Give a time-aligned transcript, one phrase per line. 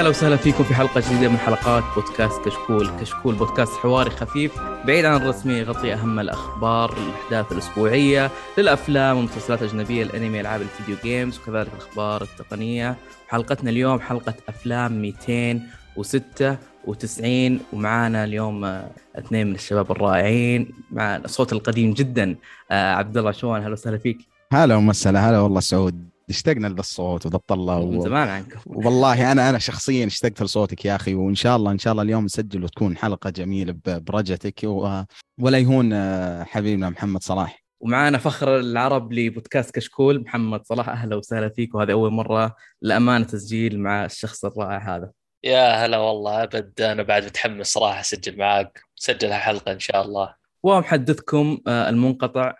[0.00, 5.04] أهلا وسهلا فيكم في حلقة جديدة من حلقات بودكاست كشكول، كشكول بودكاست حواري خفيف بعيد
[5.04, 11.68] عن الرسمي يغطي أهم الأخبار، الاحداث الأسبوعية للأفلام والمسلسلات الأجنبية، الأنمي، ألعاب الفيديو جيمز وكذلك
[11.72, 12.96] الأخبار التقنية.
[13.28, 21.92] حلقتنا اليوم حلقة أفلام 296 ومعانا اليوم آه، اثنين من الشباب الرائعين مع الصوت القديم
[21.92, 22.36] جدا
[22.70, 24.18] آه، عبد الله شوان أهلا وسهلا فيك.
[24.52, 27.90] هلا ومسهلا هلا والله سعود اشتقنا للصوت وذا الطله و...
[27.90, 31.78] من زمان عنك والله أنا أنا شخصيا اشتقت لصوتك يا أخي وإن شاء الله إن
[31.78, 35.02] شاء الله اليوم نسجل وتكون حلقة جميلة برجتك و...
[35.40, 37.64] ولا يهون آه، حبيبنا محمد صلاح.
[37.80, 43.80] ومعانا فخر العرب لبودكاست كشكول محمد صلاح أهلا وسهلا فيك وهذه أول مرة لأمانة تسجيل
[43.80, 45.10] مع الشخص الرائع هذا.
[45.44, 50.34] يا هلا والله ابد أنا بعد متحمس صراحة أسجل معاك سجل حلقة إن شاء الله.
[50.62, 52.54] ومحدثكم آه، المنقطع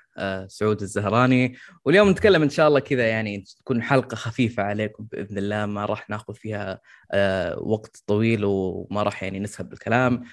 [0.49, 1.57] سعود الزهراني.
[1.85, 5.67] واليوم نتكلم إن شاء الله كذا يعني تكون حلقة خفيفة عليكم بإذن الله.
[5.67, 6.81] ما راح ناخذ فيها
[7.13, 10.25] آه، وقت طويل وما راح يعني نسهب بالكلام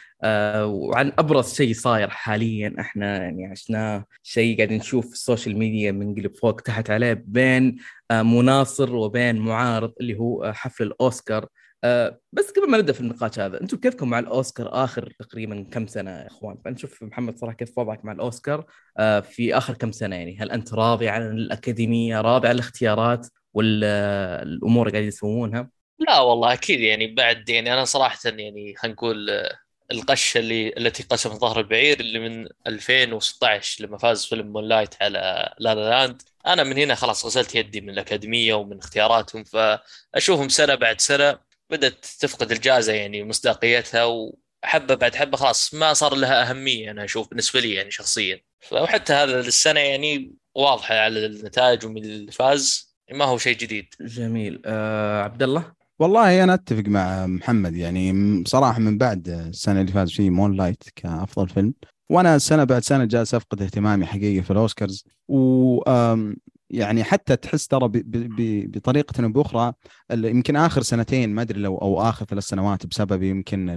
[0.63, 6.35] وعن أبرز شيء صاير حاليا إحنا يعني عشناه شيء قاعدين نشوف ال social media منقلب
[6.35, 7.77] فوق تحت عليه بين
[8.11, 11.47] مناصر وبين معارض اللي هو حفل الأوسكار.
[11.83, 15.87] أه بس قبل ما نبدأ في النقاش هذا أنتم كيفكم مع الأوسكار آخر تقريبا كم
[15.87, 18.65] سنة يا إخوان؟ فنشوف محمد صراحة كيف وضعك مع الأوسكار
[18.97, 24.87] أه في آخر كم سنة يعني؟ هل أنت راضي عن الأكاديمية راضي عن الاختيارات والامور
[24.87, 29.29] اللي قاعدين يسوونها؟ لا والله أكيد يعني بعد يعني أنا صراحة يعني خلينا نقول
[29.91, 35.75] القشة اللي التي قسمت ظهر البعير اللي من 2016 لما فاز فيلم Moonlight على La
[35.75, 41.01] La Land أنا من هنا خلاص غسلت يدي من الأكاديمية ومن اختياراتهم فأشوفهم سنة بعد
[41.01, 41.46] سنة.
[41.69, 47.29] بدأت تفقد الجائزة يعني مصداقيتها وحبة بعد حبة خلاص ما صار لها أهمية أنا أشوف
[47.29, 48.39] بالنسبة لي يعني شخصيا.
[48.71, 53.85] وحتى هذا السنة يعني واضحة على النتائج ومن اللي فاز ما هو شيء جديد.
[54.01, 54.61] جميل.
[54.65, 58.13] آه عبد الله والله أنا أتفق مع محمد يعني
[58.43, 61.73] بصراحه من بعد السنة اللي فاز فيه Moonlight كأفضل فيلم.
[62.09, 65.05] وأنا سنة بعد سنة جالس أفقد اهتمامي حقيقي في الأوسكارز.
[65.27, 65.83] و
[66.69, 67.89] يعني حتى تحس ترى
[68.67, 69.73] بطريقة أو بأخرى
[70.11, 73.69] يمكن آخر سنتين ما أدري لو أو آخر ثلاث سنوات بسبب يمكن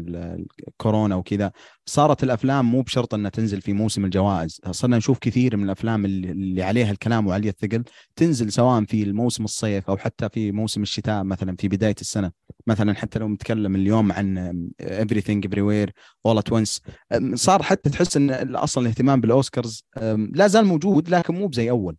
[0.68, 1.52] الكورونا وكذا
[1.86, 4.60] صارت الأفلام مو بشرط إنها تنزل في موسم الجوائز.
[4.70, 7.84] صرنا نشوف كثير من الأفلام اللي عليها الكلام وعليها الثقل
[8.16, 12.30] تنزل سواء في الموسم الصيف أو حتى في موسم الشتاء مثلا في بداية السنة.
[12.66, 15.90] مثلا حتى لو نتكلم اليوم عن everything everywhere
[16.28, 16.80] all at once
[17.34, 19.84] صار حتى تحس إن أصلا الاهتمام بالأوسكارز
[20.32, 21.96] لا زال موجود لكن مو بزي أول.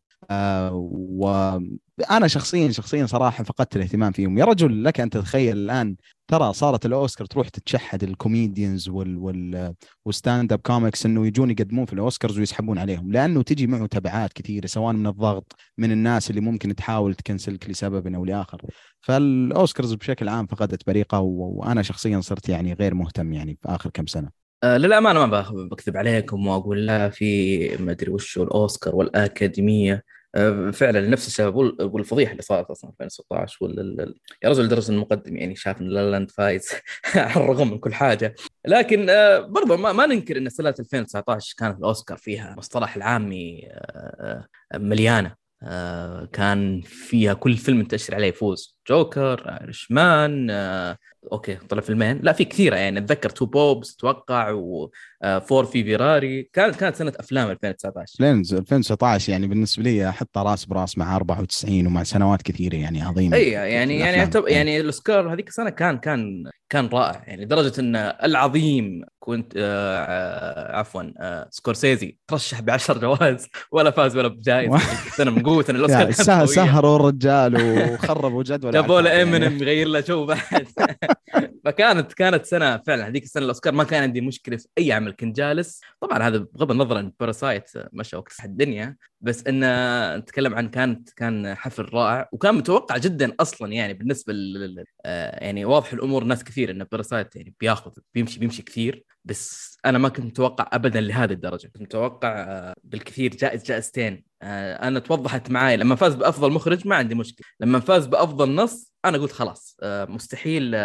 [0.71, 4.37] وأنا شخصيا شخصيا صراحة فقدت الاهتمام فيهم.
[4.37, 5.95] يا رجل لك أن تتخيل الآن
[6.27, 11.85] ترى صارت الأوسكار تروح تتشحد ال comedians وال وال وال stand-up comics إنه يجون يقدمون
[11.85, 13.11] في الأوسكارز ويسحبون عليهم.
[13.11, 17.63] لأنه تجي معه تبعات كثيرة سواء من الضغط من الناس اللي ممكن تحاول ت cancel
[17.63, 18.61] ك لسبب أو لآخر.
[19.01, 24.05] فالأوسكارز بشكل عام فقدت بريقة وأنا شخصيا صرت يعني غير مهتم يعني في آخر كم
[24.05, 24.40] سنة.
[24.63, 30.03] آه للامانه ما بكذب عليكم وأقول لا في ما أدري وش الأوسكار والأكاديمية.
[30.35, 34.15] آه فعلا نفس السبب والفضيحه اللي صارت أصلا في 2016 وال...
[34.43, 36.69] يا رجل لدرجه المقدم يعني شاف إن La La Land فايز
[37.15, 38.35] على الرغم من كل حاجة.
[38.67, 44.47] لكن آه برضه ما, ما ننكر إن سنة 2019 كانت الأوسكار فيها مصطلح العامي آه,
[44.73, 45.35] آه، مليانة.
[45.63, 48.77] آه كان فيها كل فيلم منتشر عليه يفوز.
[48.89, 50.97] Joker Irishman آه
[51.31, 52.19] okay طلع فيلمين.
[52.23, 52.99] لا في كثيرة يعني.
[52.99, 58.23] أتذكر Two Popes أتوقع و Ford v Ferrari كانت كانت سنة أفلام 2019
[58.57, 63.37] 2019 يعني بالنسبة لي احطها راس براس مع 94 ومع سنوات كثيرة يعني عظيمة.
[63.37, 67.23] اي يعني يعني يعني, يعني الأوسكار هذيك السنة كان كان كان رائع.
[67.27, 73.91] يعني لدرجة إن العظيم كنت آه, آه، عفوا آه سكورسيزي ترشح ب 10 جوائز ولا
[73.91, 74.77] فاز ولا بجائزه
[75.17, 77.55] سنة من قوه الاوسكار سهروا الرجال
[77.93, 80.67] وخربوا جدول جابوا له امينيم يغير له جو بعد.
[81.65, 85.35] فكانت كانت سنة فعلا هذيك السنة الأوسكار ما كان عندي مشكلة في أي عمل كنت
[85.35, 85.81] جالس.
[86.01, 91.55] طبعا هذا بغض النظر ان Parasite مشى وقت الدنيا بس انه نتكلم عن كانت كان
[91.55, 96.71] حفل رائع وكان متوقع جدا أصلا يعني بالنسبة لل آه، يعني واضح الأمور ناس كثير
[96.71, 101.67] إن Parasite يعني بياخذ بيمشي بيمشي كثير بس أنا ما كنت متوقع ابدا لهذه الدرجة.
[101.67, 104.23] كنت متوقع آه، بالكثير جائز جائزتين.
[104.41, 107.47] آه، أنا توضحت معي لما فاز بأفضل مخرج ما عندي مشكلة.
[107.59, 110.75] لما فاز بأفضل نص أنا قلت خلاص مستحيل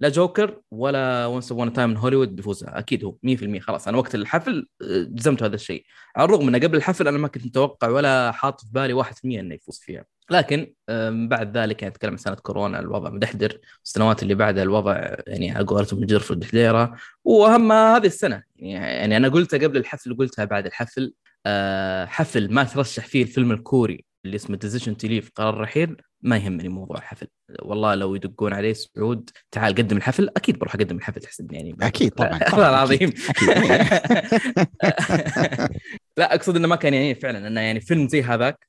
[0.00, 3.98] لا جوكر ولا Once Upon a Time in Hollywood بيفوزها أكيد هو 100% خلاص أنا
[3.98, 5.84] وقت الحفل آه، جزمت هذا الشيء.
[6.16, 9.54] على الرغم انه قبل الحفل أنا ما كنت متوقع ولا حاط في بالي 1% إنه
[9.54, 10.04] يفوز فيها.
[10.30, 10.74] لكن
[11.28, 13.60] بعد ذلك يعني أتكلم عن سنة كورونا الوضع مدحدر.
[13.84, 18.42] السنوات اللي بعدها الوضع يعني على قولتهم الجر في الدحديره واهمها هذه السنة.
[18.56, 21.14] يعني أنا قلتها قبل الحفل وقلتها بعد الحفل.
[21.46, 25.96] آه، حفل ما ترشح فيه الفيلم الكوري اللي اسمه Decision to Leave قرار رحيل.
[26.24, 27.26] ما يهمني موضوع الحفل.
[27.62, 31.76] والله لو يدقون عليه سعود تعال قدم الحفل أكيد بروح أقدم الحفل تحسبني يعني.
[31.82, 33.12] أكيد طبعا والله العظيم.
[36.18, 38.68] لا أقصد إنه ما كان يعني فعلا إنه يعني فيلم زي هذاك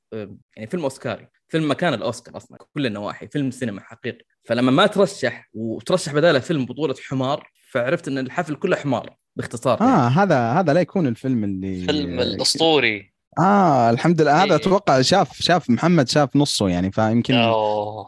[0.56, 1.28] يعني فيلم أوسكاري.
[1.48, 4.24] فيلم مكان الأوسكار أصلا كل النواحي فيلم سينما حقيقي.
[4.44, 9.92] فلما ما ترشح وترشح بداله فيلم بطولة حمار فعرفت إن الحفل كله حمار باختصار يعني.
[9.92, 13.15] آه هذا هذا لا يكون الفيلم اللي فيلم الأسطوري.
[13.38, 14.54] آه الحمد لله هذا إيه.
[14.56, 17.34] أتوقع شاف شاف محمد شاف نصه يعني فيمكن.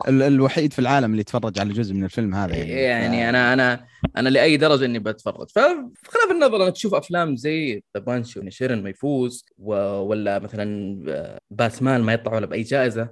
[0.09, 2.71] ال- الوحيد في العالم اللي يتفرج على جزء من الفيلم هذا يعني,
[3.19, 3.85] يعني أنا أنا
[4.17, 8.83] أنا لأي درجة إني بتفرج فخلاف النظر انك تشوف أفلام زي The Banshees of Inisherin
[8.83, 9.75] ما يفوز و...
[10.01, 13.11] ولا مثلا آه، باتمان ما يطلع ولا بأي جائزة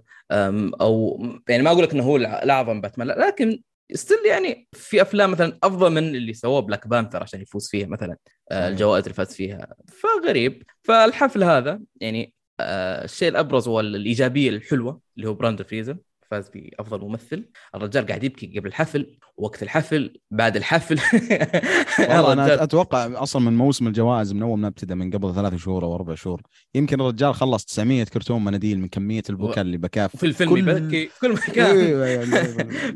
[0.80, 3.60] أو يعني ما أقول لك إنه هو الأعظم باتمان لكن
[3.92, 8.16] still يعني في أفلام مثلا أفضل من اللي سووه Black Panther عشان يفوز فيها مثلا
[8.50, 8.68] آه،.
[8.68, 9.74] الجوائز اللي فاز فيها.
[10.02, 10.62] فغريب.
[10.82, 15.96] فالحفل هذا يعني آه، الشيء الأبرز والإيجابية الحلوة اللي هو بريندان فريزر
[16.30, 17.50] فاز بأفضل ممثل.
[17.74, 20.98] الرجال قاعد يبكي قبل الحفل وقت الحفل بعد الحفل.
[21.98, 25.84] والله أنا أتوقع أصلا من موسم الجوائز من أول ما ابتدى من قبل ثلاث شهور
[25.84, 26.42] أو أربع شهور
[26.74, 30.10] يمكن الرجال خلص 900 كرتون مناديل من كمية البكاء اللي بكاه.
[30.14, 32.24] وفي الفيلم كل- يبكي في كل مكان أيوة، أيوة،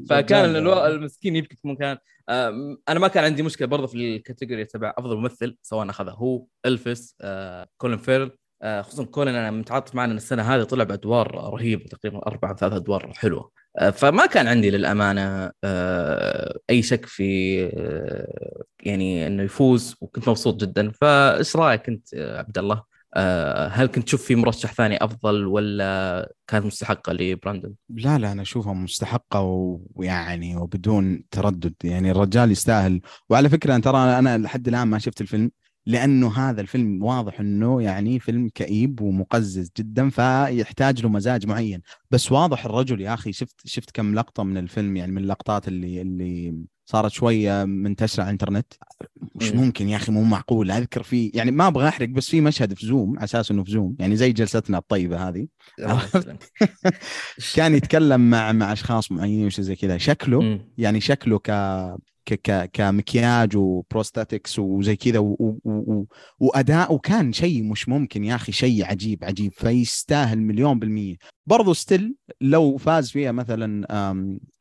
[0.09, 1.99] فكان الرجال- الو- المسكين يبكي في مكان.
[2.89, 6.47] أنا ما كان عندي مشكلة برضه في ال category تبع أفضل ممثل سواء اخذها هو
[6.67, 8.31] إلفيس آه، كولين فاريل.
[8.63, 13.13] خصوصا كولين أنا متعاطف معاه لأن السنة هذه طلع بأدوار رهيبة تقريبا أربع ثلاث أدوار
[13.17, 13.51] حلوة.
[13.79, 20.61] آه، فما كان عندي للأمانة آه، أي شك في آه، يعني إنه يفوز وكنت مبسوط
[20.61, 20.91] جدا.
[20.91, 22.83] فإيش رأيك أنت آه، عبد الله؟
[23.15, 28.43] آه، هل كنت تشوف في مرشح ثاني أفضل ولا كانت مستحقة لبريندان؟ لا لا أنا
[28.43, 29.41] أشوفها مستحقة
[29.95, 31.75] ويعني وبدون تردد.
[31.85, 33.01] يعني الرجال يستاهل.
[33.31, 35.51] وعلى فكرة ترى أنا لحد الآن ما شفت الفيلم.
[35.87, 41.83] لأنه هذا الفيلم واضح إنه يعني فيلم كئيب ومقزز جدا فيحتاج له مزاج معين.
[42.11, 46.01] بس واضح الرجل يا أخي شفت شفت كم لقطة من الفيلم يعني من اللقطات اللي
[46.01, 46.55] اللي
[46.91, 48.67] صارت شوية منتشرة على الإنترنت.
[49.35, 49.61] مش مم.
[49.61, 50.71] ممكن يا أخي؟ مو معقول.
[50.71, 53.71] أذكر في يعني ما أبغى أحرق بس في مشهد في زوم على أساس إنه في
[53.71, 55.47] زوم يعني زي جلستنا الطيبة هذه.
[57.57, 59.99] كان يتكلم مع مع أشخاص معينين وشي زي كذا.
[59.99, 60.61] شكله.
[60.79, 61.51] يعني شكله ك
[62.73, 66.05] كمكياج و prosthetics وزي كذا و- و- و-
[66.41, 69.53] وأداء وكان شيء مش ممكن يا أخي شيء عجيب عجيب.
[69.53, 71.17] فيستاهل مليون بالمية.
[71.47, 73.87] برضو still لو فاز فيها مثلا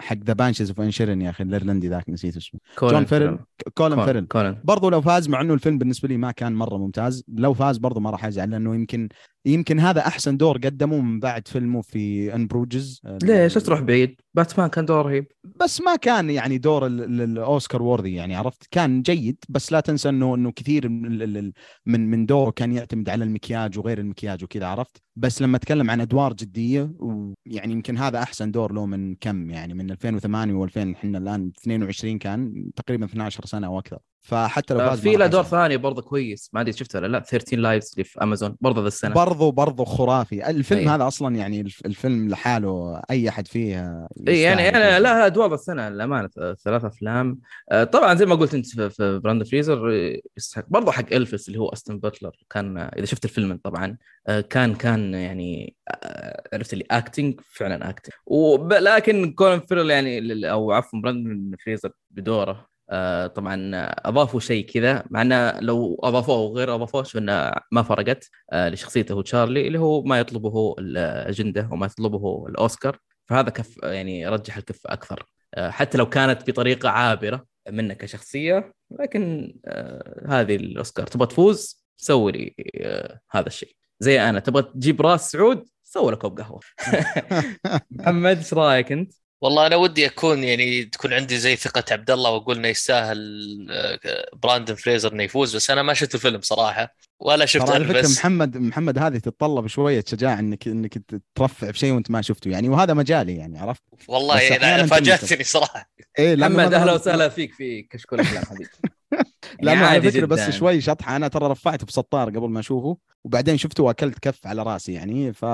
[0.02, 2.60] حق ذا Banshees of Inisherin يا أخي الإيرلندي ذاك نسيت اسمه.
[2.82, 3.40] جون فاريل
[3.74, 7.24] كولين فاريل برضو لو فاز مع إنه الفيلم بالنسبة لي ما كان مرة ممتاز.
[7.28, 9.10] لو فاز برضو ما راح أزعل لأنه يمكن
[9.46, 14.70] يمكن هذا أحسن دور قدمه من بعد فيلمه في In Bruges ليش؟ تروح بعيد؟ باتمان
[14.70, 15.26] كان دور رهيب
[15.62, 19.80] بس ما كان يعني دور ال- ال- الاوسكار worthy يعني عرفت؟ كان جيد بس لا
[19.80, 25.02] تنسى انه إنه كثير من من دوره كان يعتمد على المكياج وغير المكياج وكذا عرفت؟
[25.20, 29.74] بس لما أتكلم عن أدوار جدية ويعني يمكن هذا أحسن دور له من كم يعني
[29.74, 33.98] من 2008 و2000 إحنا الآن 22 كان تقريبا 12 سنة أو أكثر.
[34.22, 35.44] فحتى لو آه، فاز في له دور.
[35.44, 36.50] ثاني برضه كويس.
[36.54, 37.20] ما أدري شفته ولا لا.
[37.20, 39.14] 13 Lives اللي في أمازون برضه ذا السنة.
[39.16, 40.50] برضو برضو خرافي.
[40.50, 40.96] الفيلم أيوة.
[40.96, 45.00] هذا أصلا يعني الف- الفيلم لحاله أي أحد فيه اي يعني أنا.
[45.00, 46.30] لا أدوار السنة للأمانة.
[46.64, 47.40] ثلاث أفلام.
[47.72, 51.60] آه، طبعا زي ما قلت أنت في, بريندان فريزر آه، يستحق برضه حق إلفيس اللي
[51.60, 52.32] هو أوستن باتلر.
[52.50, 53.98] كان إذا شفت الفيلم طبعا
[54.28, 54.76] آه، كان
[55.10, 61.56] كان يعني آه، عرفت اللي acting فعلا acting ولكن كولن فاريل يعني أو عفوا بريندان
[61.66, 62.70] فريزر بدوره.
[62.92, 63.72] آه، طبعا
[64.06, 69.22] أضافوا شيء كذا مع إنه لو أضافوه أو غير أضافوه فانه ما فرقت آه، لشخصيته
[69.22, 72.98] تشارلي اللي هو ما يطلبه الأجندة وما يطلبه الأوسكار.
[73.26, 75.26] فهذا كف يعني رجح الكفه أكثر.
[75.58, 79.54] حتى لو كانت بطريقة عابرة منك كشخصية لكن
[80.28, 81.08] هذه الأوسكار.
[81.08, 82.56] تبغى تفوز؟ سوي لي
[83.32, 83.79] هذا الشيء.
[84.00, 86.60] زي أنا تبغى تجيب راس سعود سوي لك كوب قهوة
[87.92, 92.32] محمد إيش رأيك أنت؟ والله أنا ودي أكون يعني تكون عندي زي ثقة عبد الله
[92.32, 93.20] وأقول إنه يستاهل
[93.72, 98.08] آه، براندن فريزر إنه يفوز بس أنا ما شفت الفيلم صراحة ولا شفت على فكرة
[98.08, 101.02] محمد محمد هذه تتطلب شوية شجاعة إنك إنك
[101.36, 104.88] ترفع بشيء وأنت ما شفته يعني وهذا مجالي يعني عرفت؟ والله يعني.
[104.88, 108.70] فاجأتني صراحة لأنه محمد أهلا وسهلا فيك في كشكول افلام حبيبي
[109.62, 110.50] لأنه على عادي فكرة بس.
[110.50, 111.16] شوي شطحة.
[111.16, 115.34] أنا ترى رفعته في سطار قبل ما أشوفه وبعدين شفته وأكلت كف على رأسي يعني
[115.34, 115.46] ف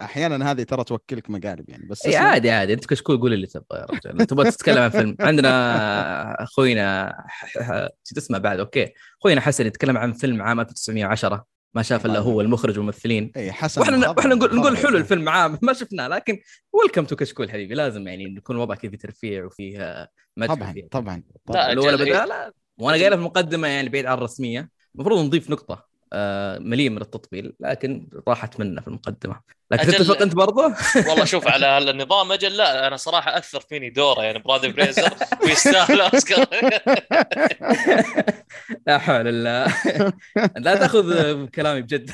[0.00, 2.16] أحيانا هذه ترى توكلك مقالب يعني بس إي.
[2.16, 2.72] عادي عادي.
[2.72, 4.26] أنت كشكول قول اللي تبغى يا رجل.
[4.26, 5.16] تبغى تتكلم عن فيلم.
[5.20, 7.12] عندنا أخوينا
[8.04, 8.92] شو اسمه بعد؟ أوكي.
[9.20, 11.44] أخوينا حسن يتكلم عن فيلم عام 1910
[11.76, 13.32] ما شاف إلا هو المخرج والممثلين.
[13.36, 14.56] اي حسن وإحنا وإحنا نقول.
[14.56, 16.38] نقول حلو الفيلم عام ما شفناه لكن
[16.72, 22.26] welcome to كشكول حبيبي لازم يعني يكون وضع كذا ترفيع وفيه مدح طبعا طبعا لا،
[22.26, 24.70] لا وأنا قايلها في المقدمه يعني بعيد عن الرسمية.
[24.94, 25.74] المفروض نضيف نقطة.
[25.74, 25.86] آه،
[26.58, 29.40] مليء من التطبيل لكن راحت منه في المقدمة.
[29.70, 30.62] لكن أجل- تتفق أنت برضه؟
[31.08, 35.10] والله شوف على هالنظام أجل لا أنا صراحة اثر فيني دوره يعني برادي بريزر
[35.44, 36.46] ويستاهل أوسكار.
[38.86, 39.74] لا حول الله.
[40.56, 42.10] لا تأخذ كلامي بجد.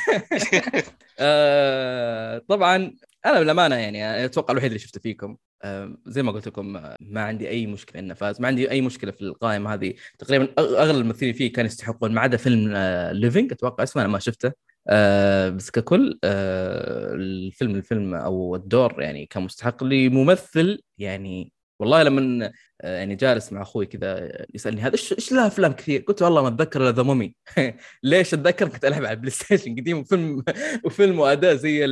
[1.19, 2.93] آه، طبعا
[3.27, 7.21] أنا بالامانه يعني أتوقع الوحيد اللي شفته فيكم آه، زي ما قلت لكم آه، ما
[7.23, 9.95] عندي أي مشكلة إنه فاز ما عندي أي مشكلة في القائمة هذه.
[10.19, 12.77] تقريبا أغلب الممثلين فيه كانوا يستحقون ما عدا فيلم
[13.13, 14.53] Living أتوقع اسمه أنا ما شفته.
[14.89, 22.53] آه، بس ككل آه، الفيلم الفيلم أو الدور يعني كان مستحق لممثل يعني والله لما
[22.81, 26.43] آه، يعني جالس مع أخوي كذا يسألني هذا إيش إيش له أفلام كثير؟ قلت والله
[26.43, 27.35] ما أتذكر إلا ذا Mummy
[28.03, 30.45] ليش أتذكر؟ كنت ألعب على البلاي ستيشن قديم وفيلم
[30.85, 31.87] وفيلم وأداء زي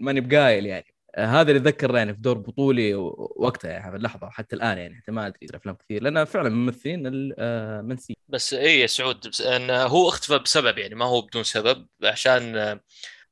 [0.00, 0.94] ماني بقايل يعني.
[1.14, 2.94] آه، هذا اللي اتذكر يعني في دور بطولي
[3.36, 7.02] وقتها يعني في اللحظة حتى الآن يعني حتى ما أدري أفلام كثير لانها فعلا ممثلين
[7.06, 11.86] المنسي بس اي يا سعود بس إن هو اختفى بسبب يعني ما هو بدون سبب
[12.04, 12.78] عشان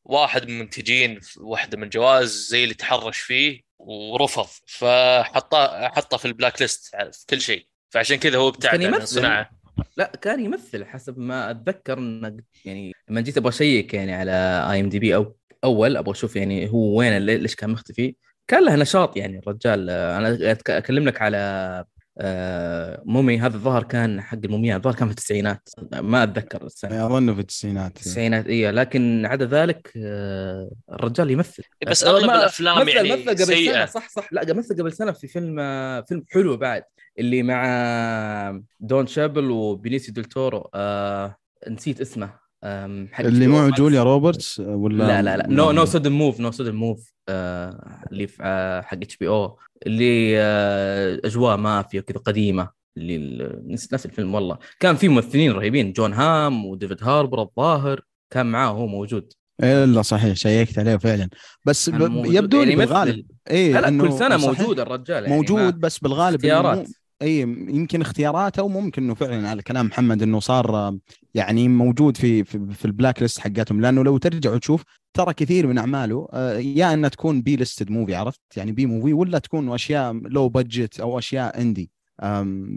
[0.04, 6.60] واحد من المنتجين واحدة من الجوائز زي اللي تحرش فيه ورفض فحطه حطه في ال
[6.60, 7.66] blacklist في كل شيء.
[7.90, 9.02] فعشان كذا هو ابتعد عن يمثل.
[9.02, 9.50] الصناعه
[9.96, 15.14] لا كان يمثل حسب ما أتذكر انه يعني لما جيت أبغى أشيك يعني على IMDb
[15.14, 18.16] أو أول أبغى أشوف يعني هو وين ليش كان مختفي.
[18.48, 19.90] كان له نشاط يعني الرجال.
[19.90, 21.84] أنا اكلم لك على
[23.04, 27.06] Mummy هذا الظهر كان حق المومياء الظهر كان في التسعينات ما أتذكر السنة.
[27.06, 31.62] أظن في التسعينات التسعينات اي لكن عدا ذلك آه، الرجال يمثل.
[31.86, 33.72] بس آه، أغلب الأفلام مثل يعني مثل قبل سيئة.
[33.72, 34.28] سنة صح صح.
[34.32, 36.82] لا مثل قبل سنة في فيلم آه، فيلم حلو بعد
[37.18, 41.36] اللي مع دون تشيدل وبينيسيو ديل تورو آه
[41.68, 42.41] نسيت اسمه.
[42.64, 43.46] اللي.
[43.46, 45.46] معه جوليا روبرتس ولا لا لا لا.
[45.48, 51.56] No No Sudden Move No Sudden Move اللي في آه حق HBO اللي آه أجواء
[51.56, 52.82] مافيا كذا قديمة.
[52.98, 54.58] اللي نفس الفيلم والله.
[54.80, 55.92] كان في ممثلين رهيبين.
[55.92, 58.00] جون هام وديفيد هاربر الظاهر
[58.30, 59.32] كان معاه هو موجود.
[59.62, 60.36] الا صحيح.
[60.36, 61.28] شيكت عليه فعلا.
[61.66, 62.00] بس ب...
[62.24, 62.86] يبدو لي يعني.
[62.86, 63.26] بالغالب.
[63.50, 65.24] اي كل سنة موجود الرجال.
[65.24, 66.88] يعني موجود بس بالغالب اختيارات.
[67.22, 70.98] أي يمكن اختيارات أو ممكن إنه فعلا على كلام محمد إنه صار
[71.34, 74.82] يعني موجود في في, في ال blacklist حقتهم لأنه لو ترجع وتشوف
[75.14, 79.38] ترى كثير من أعماله آه، يا إنها تكون B-listed movie عرفت؟ يعني B movie ولا
[79.38, 81.90] تكون أشياء low budget أو أشياء indie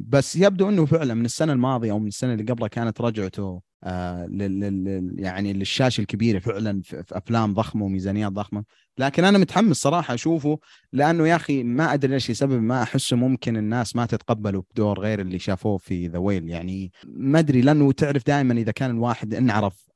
[0.08, 4.26] بس يبدو إنه فعلا من السنة الماضية أو من السنة اللي قبلها كانت رجعته آه
[4.26, 8.64] لل يعني للشاشة الكبيرة فعلا في, أفلام ضخمة وميزانيات ضخمة.
[8.98, 10.60] لكن أنا متحمس صراحة أشوفه
[10.94, 15.22] لأنه يا أخي ما أدري ليش السبب ما أحسه ممكن الناس ما تتقبله بدور غير
[15.22, 19.90] اللي شافوه في The Whale يعني ما أدري لأنه تعرف دائما إذا كان الواحد انعرف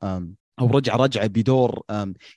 [0.60, 1.82] أو رجع رجعه بدور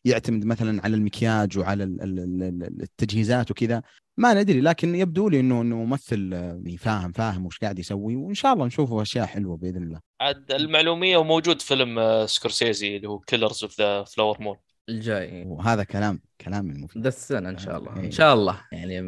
[0.04, 3.82] يعتمد مثلا على المكياج وعلى ال- ال- ال- ال- التجهيزات وكذا.
[4.16, 8.34] ما ندري لكن يبدو لي انه إنه ممثل آه، فاهم فاهم وش قاعد يسوي وإن
[8.34, 10.00] شاء الله نشوفه أشياء حلوة بإذن الله.
[10.20, 14.56] عاد المعلومية وموجود فيلم آه، سكورسيزي اللي هو Killers of the Flower Moon
[14.88, 15.44] الجاي.
[15.46, 17.96] وهذا كلام كلام المفيد ذا السنة إن شاء الله.
[17.96, 18.06] إيه.
[18.06, 18.60] ان شاء الله.
[18.72, 19.00] يعني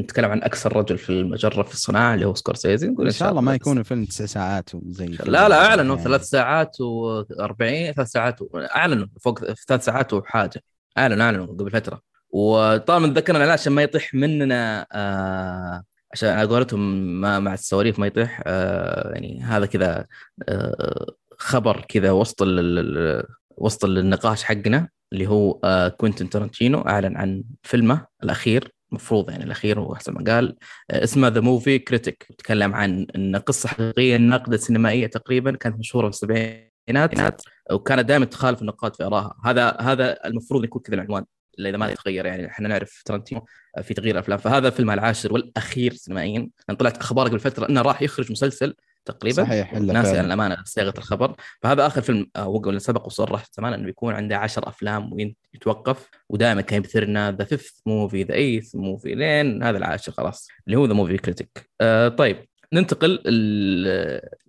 [0.00, 3.40] نتكلم عن أكثر رجل في المجرة في الصناعة اللي هو سكورسيزي نقول إن شاء الله
[3.40, 3.54] ما.
[3.54, 6.08] يكون الفيلم تسع ساعات وزي لا لا اعلنوا يعني.
[6.08, 8.58] ثلاث ساعات و40 ثلاث ساعات و...
[8.58, 10.62] اعلنوا فوق ثلاث ساعات وحاجة.
[10.98, 12.00] اعلنوا اعلنوا قبل فترة.
[12.30, 15.82] وطبعا ذكرنا الإعلان عشان ما يطيح مننا آه
[16.12, 16.80] عشان على قولتهم
[17.20, 20.06] ما مع السواليف ما يطيح آه يعني هذا كذا
[20.48, 21.06] آه
[21.38, 23.24] خبر كذا وسط ال-
[23.56, 24.88] وسط النقاش حقنا.
[25.12, 30.34] اللي هو آه كوينتن تارانتينو أعلن عن فيلمه الأخير المفروض يعني الأخير هو حسب ما
[30.34, 30.56] قال
[30.90, 36.10] آه، اسمه The Movie Critic يتكلم عن إن قصة حقيقية ناقده سينمائية تقريبا كانت مشهورة
[36.10, 39.36] في السبعينات وكانت دائما تخالف النقاد في آرائها.
[39.44, 41.24] هذا هذا المفروض يكون كذا العنوان
[41.58, 42.46] إذا ما يتغير يعني.
[42.46, 43.44] إحنا نعرف ترنتينو
[43.82, 44.38] في تغيير أفلام.
[44.38, 46.50] فهذا فيلمه العاشر والأخير سينمائيا.
[46.78, 48.74] طلعت أخبار قبل فترة إنه راح يخرج مسلسل
[49.10, 49.44] تقريبا.
[49.44, 50.10] صحيح ناسي.
[50.10, 51.34] أنا الأمانة صياغه الخبر.
[51.62, 56.60] فهذا آخر فيلم آه، اللي سبق وصرح زمان إنه بيكون عنده 10 أفلام ويتوقف ودائما
[56.60, 60.92] كان يبثرنا the fifth movie the eighth movie لين هذا العاشر خلاص اللي هو The
[60.92, 62.36] Movie Critic آه طيب
[62.72, 63.10] ننتقل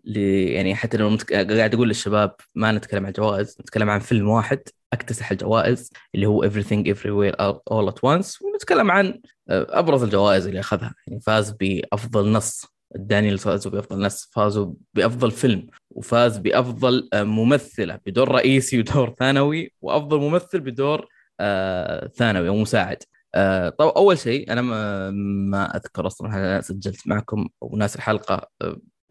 [0.05, 0.17] ل
[0.51, 1.33] يعني حتى لو متك...
[1.33, 4.59] قاعد أقول للشباب ما نتكلم عن الجوائز نتكلم عن فيلم واحد
[4.93, 7.35] أكتسح الجوائز اللي هو Everything Everywhere
[7.73, 12.65] All at Once ونتكلم عن آه، أبرز الجوائز اللي أخذها يعني فاز بأفضل نص.
[12.95, 19.73] دانيال فازوا بأفضل نص فازوا بأفضل فيلم وفاز بأفضل آه، ممثلة بدور رئيسي ودور ثانوي
[19.81, 21.07] وأفضل ممثل بدور
[21.39, 22.97] آه، ثانوي أو مساعد.
[23.35, 25.11] آه، طب أول شيء أنا ما,
[25.49, 28.47] ما أذكر أصلا هل أنا سجلت معكم وناس الحلقة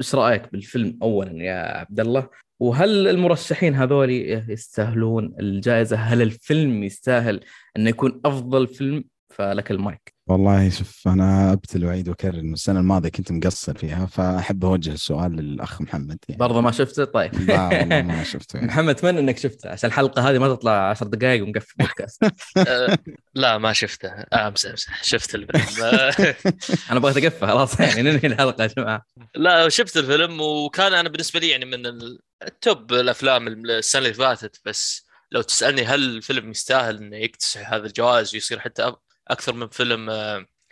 [0.01, 2.29] إيش رأيك بالفيلم اولا يا عبد الله؟
[2.61, 4.11] وهل المرشحين هذول
[4.51, 7.41] يستاهلون الجائزة؟ هل الفيلم يستاهل
[7.77, 10.15] إنه يكون أفضل فيلم؟ فلك المايك.
[10.31, 15.37] والله شوف أنا ابتل واعيد وأكرر إنه السنة الماضية كنت مقصر فيها فأحب أوجه السؤال
[15.37, 16.39] للأخ محمد يعني.
[16.39, 17.35] برضه ما شفته؟ طيب.
[17.35, 18.69] لا والله ما شفته يعني.
[18.73, 22.25] محمد أتمنى إنك شفته عشان الحلقة هذه ما تطلع 10 دقائق ونقفل بودكاست
[22.57, 22.99] آه،
[23.35, 24.09] لا ما شفته.
[24.09, 25.85] آه، امزح امزح شفت الفيلم.
[25.85, 26.13] آه،
[26.91, 29.03] أنا أبغى اتقفل خلاص يعني ننهي الحلقة يا جماعة.
[29.35, 31.87] لا شفت الفيلم وكان أنا بالنسبة لي يعني من
[32.47, 37.87] ال top الأفلام السنة اللي فاتت بس لو تسألني هل الفيلم يستاهل إنه يكتسح هذا
[37.87, 38.93] الجوائز ويصير حتى
[39.31, 40.11] أكثر من فيلم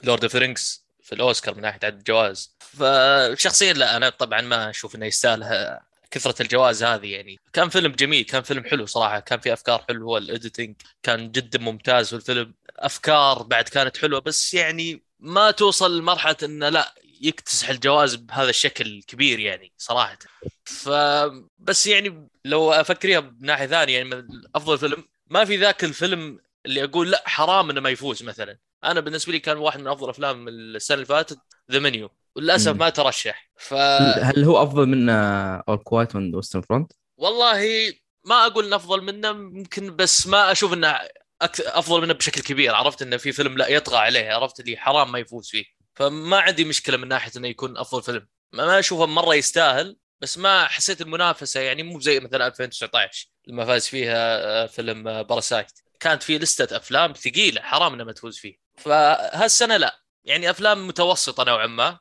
[0.03, 2.57] Lord of Rings في الأوسكار من ناحية عدد الجوائز.
[2.61, 5.79] فشخصيا لا أنا طبعا ما أشوف إنه يستاهل
[6.11, 7.41] كثرة الجوائز هذه يعني.
[7.53, 11.59] كان فيلم جميل كان فيلم حلو صراحة كان في أفكار حلوة ال editing كان جدا
[11.59, 17.69] ممتاز في الفيلم أفكار بعد كانت حلوة بس يعني ما توصل لمرحلة إنه لا يكتسح
[17.69, 20.19] الجوائز بهذا الشكل الكبير يعني صراحة.
[20.65, 27.11] فبس يعني لو افكرها بناحية ثانية يعني أفضل فيلم ما في ذاك الفيلم اللي أقول
[27.11, 28.59] لا حرام إنه ما يفوز مثلا.
[28.85, 31.39] أنا بالنسبة لي كان واحد من أفضل أفلام السنة اللي فاتت
[31.73, 33.51] The Menu وللأسف ما ترشح.
[33.57, 33.75] ف
[34.23, 37.93] هل هو أفضل من All Quiet on Western Front؟ والله
[38.25, 40.99] ما أقول إنه أفضل منه ممكن بس ما أشوف إنه
[41.43, 42.75] أفضل منه بشكل كبير.
[42.75, 45.65] عرفت إنه في فيلم لا يطغى عليه عرفت اللي حرام ما يفوز فيه.
[45.95, 48.29] فما عندي مشكلة من ناحية إنه يكون أفضل فيلم.
[48.53, 53.87] ما أشوفه مرة يستاهل بس ما حسيت المنافسة يعني مو زي مثلا 2019 لما فاز
[53.87, 58.59] فيها آه، فيلم باراسايت كانت في لستة أفلام ثقيلة حرام إنها ما تفوز فيه.
[58.77, 60.01] فهالسنة لا.
[60.25, 61.99] يعني أفلام متوسطة نوعا ما.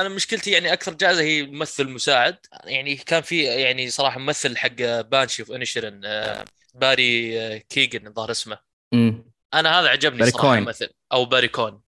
[0.00, 2.38] أنا مشكلتي يعني أكثر جائزة هي ممثل مساعد.
[2.64, 8.30] يعني كان في يعني صراحة ممثل حق Banshees of Inisherin آه، باري آه، كيجن الظاهر
[8.30, 8.58] اسمه.
[8.94, 11.82] امم أنا هذا عجبني صراحة مثل أو باري كون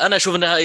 [0.00, 0.56] أنا أشوف إنه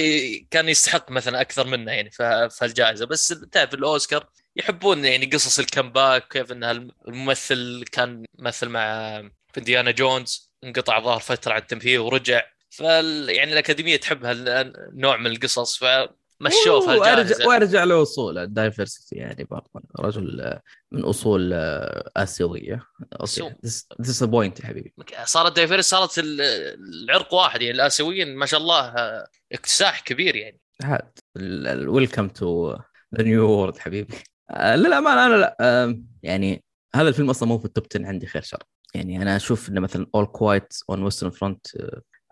[0.50, 5.66] كان يستحق مثلا أكثر منه يعني في الجائزه بس تعرف الأوسكار يحبون يعني قصص ال
[5.66, 6.64] comeback كيف إن
[7.08, 9.22] الممثل كان مثل مع
[9.58, 12.42] انديانا جونز انقطع ظهر فترة عن التمثيل ورجع.
[12.70, 15.84] فال يعني الأكاديمية تحب هالنوع من القصص ف
[16.40, 19.70] مشوه في وارجع وأرجع لأصول ال diversity يعني برضه
[20.00, 20.58] رجل
[20.92, 21.52] من أصول
[22.16, 22.86] آسيوية.
[23.20, 23.54] okay.
[24.00, 24.94] this point يا حبيبي.
[25.24, 27.62] صارت diverse صارت العرق واحد.
[27.62, 28.94] يعني الآسيويين ما شاء الله
[29.52, 30.60] اكتساح كبير يعني.
[30.82, 31.18] هاد
[31.88, 32.76] welcome to
[33.16, 34.14] the new world حبيبي.
[34.50, 38.42] آه، للأمانة أنا لا يعني هذا الفيلم أصلا مو في ال top 10 عندي خير
[38.42, 38.62] شر.
[38.94, 41.66] يعني أنا أشوف إنه مثلا All Quiet on Western Front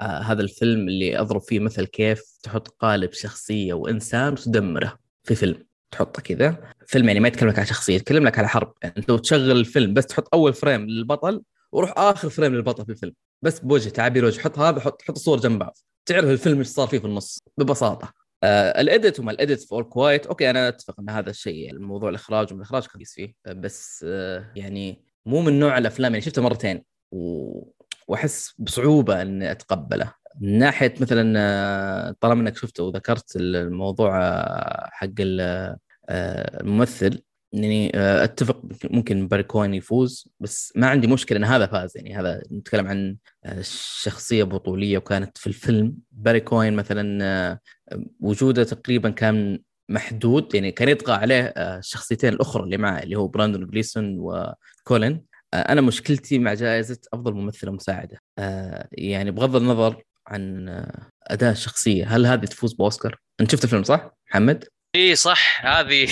[0.00, 5.66] هذا الفيلم اللي أضرب فيه مثل كيف تحط قالب شخصية وإنسان وتدمره في فيلم.
[5.90, 6.72] تحطه كذا.
[6.86, 8.72] فيلم يعني ما يتكلم لك عن شخصية يتكلم لك على حرب.
[8.82, 11.42] يعني أنت تشغل الفيلم بس تحط أول frame للبطل
[11.72, 13.12] وروح آخر frame للبطل في الفيلم.
[13.42, 15.78] بس بوجه تعابير وجه حط هذا حط حط الصور جنب بعض.
[16.06, 18.12] تعرف الفيلم إيش صار فيه في النص؟ ببساطة.
[18.42, 21.70] آه ال edit وما ال edit في All Quiet okay أنا أتفق إن هذا الشيء
[21.70, 23.34] الموضوع الإخراج وما الاخراج كويس فيه.
[23.46, 27.76] بس آه يعني مو من نوع الأفلام يعني شفته مرتين و...
[28.08, 30.12] وأحس بصعوبة إني أتقبله.
[30.40, 35.78] من ناحية مثلا آه، طالما إنك شفته وذكرت الموضوع آه، حق آه،
[36.60, 37.22] الممثل
[37.54, 41.96] إني أتفق ممكن باري كوين يفوز بس ما عندي مشكلة إن هذا فاز.
[41.96, 43.16] يعني هذا نتكلم عن
[44.02, 45.96] شخصية بطولية وكانت في الفيلم.
[46.12, 47.58] باري كوين مثلا
[48.20, 53.66] وجوده تقريبا كان محدود يعني كان يطغى عليه الشخصيتين الأخرى اللي معه اللي هو براندون
[53.66, 58.22] جليسون وكولين أنا مشكلتي مع جائزة أفضل ممثلة مساعدة
[58.92, 60.68] يعني بغض النظر عن
[61.22, 66.08] أداء الشخصية هل هذه تفوز بأوسكار؟ أنت شفت الفيلم صح محمد؟ إي صح هذه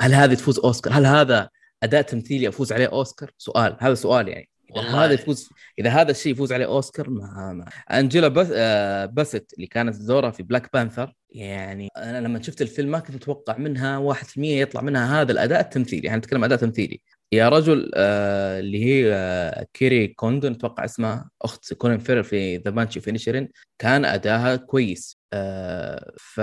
[0.00, 1.48] هل, هذه تفوز أوسكار؟ هل هذا
[1.82, 6.32] أداء تمثيلي أفوز عليه أوسكار؟ سؤال هذا سؤال يعني والله هذا يفوز إذا هذا الشيء
[6.32, 7.98] يفوز عليه أوسكار ما, ما.
[7.98, 8.48] أنجيلا بس...
[8.52, 13.16] آه، بست اللي كانت دورها في Black Panther يعني أنا لما شفت الفيلم ما كنت
[13.16, 17.00] متوقع منها 1% يطلع منها هذا الأداء التمثيلي يعني نتكلم أداء تمثيلي.
[17.32, 22.70] يا رجل آه اللي هي آه كيري كوندون أتوقع اسمها أخت كولين فاريل في The
[22.70, 25.20] Banshees of Inisherin كان أداها كويس.
[25.32, 26.40] آه ف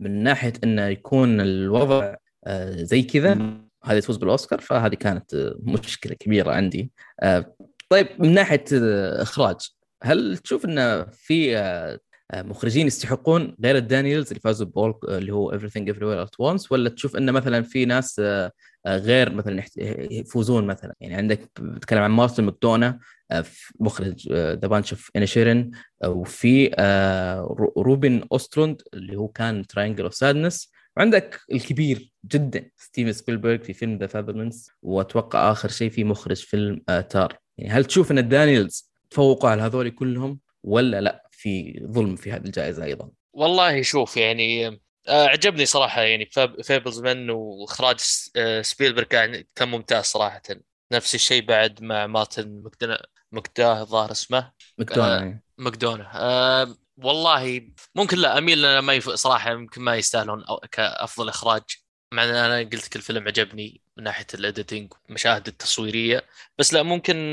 [0.00, 2.14] من ناحية إنه يكون الوضع
[2.46, 3.38] آه زي كذا
[3.84, 6.90] هذه تفوز بالأوسكار فهذه كانت آه، مشكلة كبيرة عندي.
[7.20, 7.54] آه
[7.88, 9.56] طيب من ناحية آه، إخراج
[10.02, 11.98] هل تشوف إنه في آه،
[12.34, 16.66] مخرجين يستحقون غير الدانييلز اللي فازوا بول اللي هو everything everywhere at once.
[16.70, 18.20] ولا تشوف انه مثلا في ناس
[18.86, 19.62] غير مثلا
[20.10, 20.94] يفوزون مثلا.
[21.00, 22.98] يعني عندك بتكلم عن مارتن مكدونا
[23.30, 23.44] آه،
[23.80, 25.70] مخرج The Banshees of Inisherin
[26.06, 33.58] وفي آه، روبن أوستروند اللي هو كان Triangle of Sadness وعندك الكبير جدا ستيفن سبيلبرغ
[33.58, 37.38] في فيلم The Fabelmans وأتوقع آخر شيء في مخرج فيلم آه، Tár.
[37.58, 42.44] يعني هل تشوف إن الدانييلز تفوقوا على هذول كلهم؟ ولا لا في ظلم في هذه
[42.44, 44.66] الجائزة أيضا؟ والله شوف يعني
[45.08, 46.30] آه، عجبني صراحة يعني
[46.62, 47.98] Fabelmans وإخراج
[48.36, 50.42] آه، سبيلبرغ كان كان ممتاز صراحة
[50.92, 52.62] نفس الشيء بعد مع مارتن
[53.32, 55.18] مكدونا الظاهر اسمه مكدونا آه.
[55.18, 55.42] يعني.
[55.58, 59.10] مكدونا أه والله ممكن لا أميل لأن ما يف...
[59.10, 61.62] صراحة يمكن ما يستاهلون أو- كأفضل إخراج
[62.12, 66.26] مع إن أنا قلت لك الفيلم عجبني من ناحية ال editing المشاهد التصويرية
[66.58, 67.32] بس لا ممكن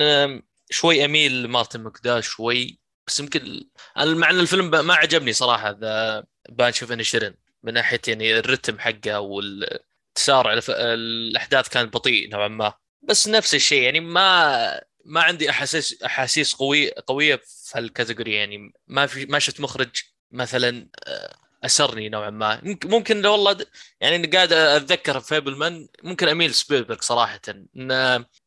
[0.69, 6.23] شوي أميل لمارتن مكدونا شوي بس يمكن أنا مع إن الفيلم ما عجبني صراحة The
[6.49, 7.33] Banshees of Inisherin
[7.63, 12.73] من ناحية يعني الرتم حقه والتسارع الأحداث كانت بطيء نوعا ما.
[13.01, 18.35] بس نفس الشيء يعني ما ما عندي احاسيس أحاسيس قويه قوية في هال category.
[18.35, 19.89] يعني ما في ما شفت مخرج
[20.31, 21.35] مثلا آه،
[21.65, 22.61] أسرني نوعا ما.
[22.85, 23.65] ممكن لو والله
[24.01, 27.41] يعني أنا قاعد أتذكر Fabelmans ممكن أميل سبيلبرغ صراحة.
[27.49, 27.89] إن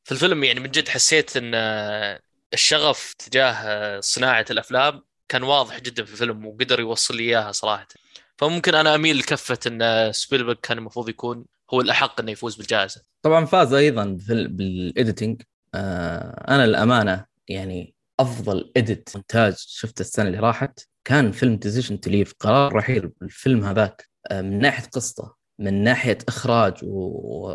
[0.05, 1.55] في الفيلم يعني من جد حسيت إن
[2.55, 7.87] الشغف تجاه آه، صناعة الأفلام كان واضح جدا في الفيلم وقدر يوصل لي إياها صراحة.
[8.39, 13.03] فممكن أنا أميل لكفة إن سبيلبرغ كان المفروض يكون هو الأحق إنه يفوز بالجائزة.
[13.23, 15.43] طبعا فاز أيضا بال- بال editing
[15.75, 20.81] آه أنا الامانه يعني أفضل edit مونتاج شفته السنة اللي راحت.
[21.05, 26.19] كان فيلم Decision to Leave قرار رحيل الفيلم هذاك آه من ناحية قصته من ناحية
[26.29, 27.53] إخراج و...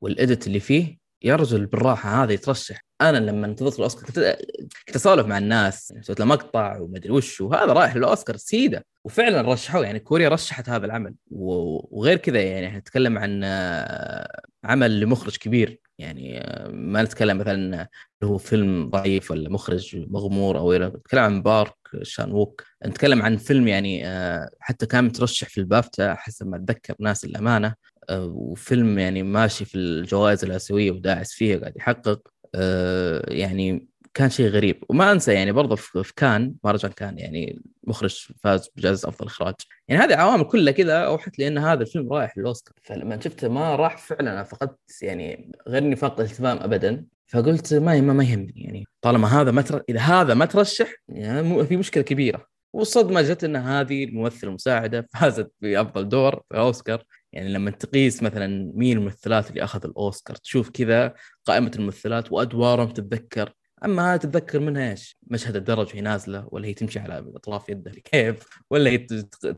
[0.00, 4.38] والاديت اللي فيه يا رجل بالراحة هذا يترشح أنا لما انتظرت الأوسكار كنت
[4.86, 9.84] كنت أسولف مع الناس سويت له مقطع ومدري وش وهذا رايح للأوسكار سيده وفعلا رشحوه
[9.84, 11.14] يعني كوريا رشحت هذا العمل.
[11.30, 15.80] وغير كذا يعني إحنا نتكلم عن آه، عمل لمخرج كبير.
[15.98, 20.88] يعني آه، ما نتكلم مثلا اللي هو فيلم ضعيف ولا مخرج مغمور أو غيره.
[20.88, 22.64] نتكلم عن بارك شان ووك.
[22.86, 27.74] نتكلم عن فيلم يعني آه، حتى كان مترشح في البافتا حسب ما أتذكر ناس الأمانة.
[28.18, 34.84] وفيلم يعني ماشي في الجوائز الآسيوية وداعس فيها قاعد يحقق آه، يعني كان شيء غريب.
[34.88, 39.54] وما أنسى يعني برضه في كان مهرجان كان يعني مخرج فاز بجائزة أفضل إخراج.
[39.88, 42.74] يعني هذه عوامل كلها كذا أوحت لي إن هذا الفيلم رايح للأوسكار.
[42.82, 47.06] فلما شفته ما راح فعلا أنا فقدت يعني غير إني فاقد الاهتمام ابدا.
[47.26, 48.84] فقلت ما ما, يهمني يعني.
[49.02, 49.82] طالما هذا ما تر...
[49.88, 52.46] إذا هذا ما ترشح يعني في مشكلة كبيرة.
[52.72, 57.04] والصدمة جت إن هذه الممثلة المساعدة فازت بأفضل دور في الأوسكار.
[57.32, 61.14] يعني لما تقيس مثلا مين الممثلات اللي أخذ الأوسكار تشوف كذا
[61.44, 63.52] قائمة الممثلات وادوارهم تتذكر
[63.84, 67.92] أما هذا تتذكر منها إيش؟ مشهد الدرج وهي نازلة ولا هي تمشي على أطراف يدها
[67.92, 68.98] كيف؟ ولا هي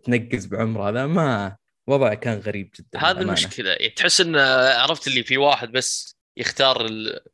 [0.04, 1.56] تنقز بعمر هذا ما
[1.86, 3.20] وضع كان غريب جدا هذا.
[3.20, 4.36] المشكلة يعني تحس إن
[4.76, 6.88] عرفت اللي في واحد بس يختار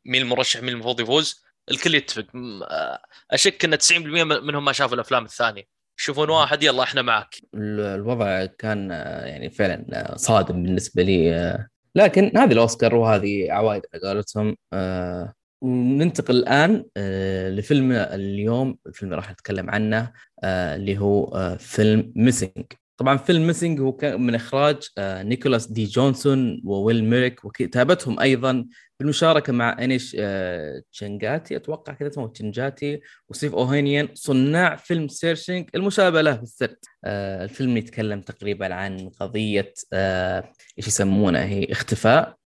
[0.05, 2.25] مين المرشح مين المفروض يفوز الكل يتفق
[3.31, 3.91] أشك إن 90%
[4.43, 9.49] منهم ما شافوا الأفلام الثانية يشوفون واحد يلا إحنا معك ال- الوضع كان آه، يعني
[9.49, 14.55] فعلا آه، صادم بالنسبة لي آه، لكن هذه الأوسكار وهذه عوائد على قولتهم
[15.97, 16.85] ننتقل الآن
[17.57, 20.11] لفيلم اليوم الفيلم اللي راح نتكلم عنه
[20.43, 22.65] اللي هو فيلم Missing
[22.99, 28.65] طبعا فيلم Missing هو كان من إخراج آه، نيكولاس دي جونسون وويل ميريك وكتابتهم أيضا
[28.99, 36.21] بالمشاركه مع إنيش آه، تشنجاتي أتوقع كذا اسمه تشنجاتي وستيف أوهينيان صناع فيلم Searching المشابه
[36.21, 36.77] له في السرد.
[37.05, 39.73] آه، الفيلم يتكلم تقريبا عن قضية
[40.77, 42.37] إيش يسمونها هي اختفاء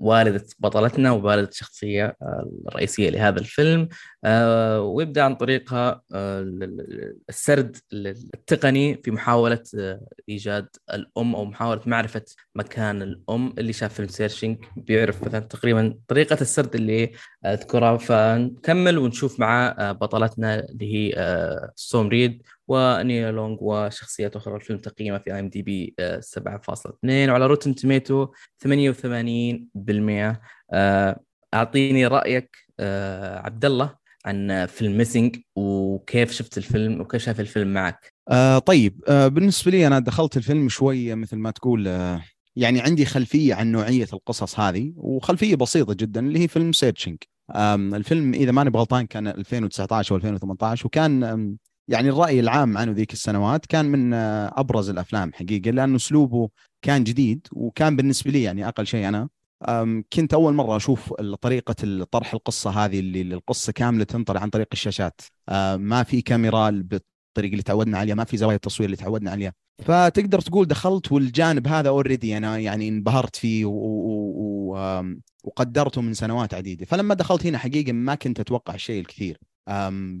[0.00, 3.88] لوالده بطلتنا ووالدة الشخصيه آه، الرئيسية لهذا الفيلم.
[4.24, 11.44] آه، ويبدأ عن طريقها آه، ال- ال- السرد التقني في محاولة آه، إيجاد الأم أو
[11.44, 13.54] محاولة معرفة مكان الأم.
[13.58, 17.10] اللي شاف فيلم Searching بيعرف مثلا تقريبا طريقة السرد اللي
[17.46, 17.96] أذكرها.
[17.96, 22.42] فنكمل ونشوف مع بطلتنا اللي هي ستورم ريد.
[22.70, 24.56] ونيا لونغ وشخصيات أخرى.
[24.56, 28.26] الفيلم تقييمه في IMDb 7.2 وعلى Rotten Tomatoes
[28.58, 30.36] 88%
[30.72, 31.20] آه،
[31.54, 38.12] أعطيني رأيك آه، عبد الله عن فيلم Missing وكيف شفت الفيلم وكيف شاف الفيلم معك؟
[38.30, 42.22] آه طيب آه بالنسبة لي أنا دخلت الفيلم شوية مثل ما تقول آه
[42.56, 47.18] يعني عندي خلفية عن نوعية القصص هذه وخلفية بسيطة جدا اللي هي فيلم Searching
[47.94, 51.56] الفيلم إذا ماني بغلطان كان 2019 أو 2018 وكان
[51.90, 56.48] يعني الرأي العام عنه ذيك السنوات كان من آه أبرز الأفلام حقيقة لأنه أسلوبه
[56.82, 59.28] كان جديد وكان بالنسبة لي يعني أقل شيء أنا.
[60.12, 65.20] كنت أول مرة أشوف طريقة طرح القصة هذه اللي القصة كاملة تنطرح عن طريق الشاشات.
[65.76, 69.52] ما في كاميرا بالطريقة اللي تعودنا عليها ما في زوايا التصوير اللي تعودنا عليها.
[69.84, 73.70] فتقدر تقول دخلت والجانب هذا already أنا يعني انبهرت فيه و...
[73.70, 74.32] و...
[74.36, 75.02] و...
[75.44, 76.86] وقدرته من سنوات عديدة.
[76.86, 79.38] فلما دخلت هنا حقيقة ما كنت أتوقع الشيء الكثير.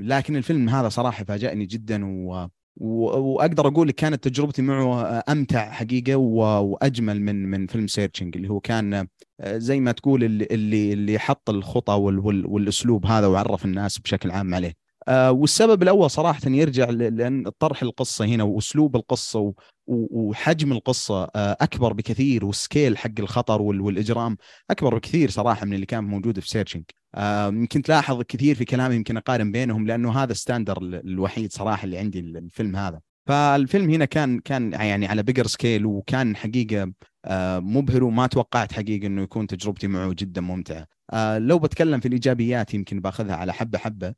[0.00, 2.48] لكن الفيلم هذا صراحة فاجأني جدا و...
[2.76, 6.16] وأقدر أقول لك كانت تجربتي معه أمتع حقيقة.
[6.16, 9.06] وأجمل من من فيلم Searching اللي هو كان
[9.44, 12.18] زي ما تقول اللي اللي, حط الخطى وال...
[12.18, 12.46] وال...
[12.46, 14.74] والأسلوب هذا وعرف الناس بشكل عام عليه.
[15.10, 16.90] والسبب الأول صراحة يرجع.
[16.90, 19.54] لأن طرح القصة هنا وأسلوب القصة.
[19.86, 23.80] وحجم القصة أكبر بكثير وال scale حق الخطر وال...
[23.80, 24.36] والإجرام
[24.70, 26.84] أكبر بكثير صراحة من اللي كان موجود في Searching.
[27.14, 31.98] آه، يمكن تلاحظ كثير في كلامي يمكن أقارن بينهم لأنه هذا standard الوحيد صراحة اللي
[31.98, 36.92] عندي الفيلم هذا فالفيلم هنا كان كان يعني على bigger scale وكان حقيقة
[37.24, 40.86] آه، مبهر وما توقعت حقيقة إنه يكون تجربتي معه جدا ممتعة.
[41.12, 44.14] آه، لو بتكلم في الإيجابيات يمكن باخذها على حبة حبة.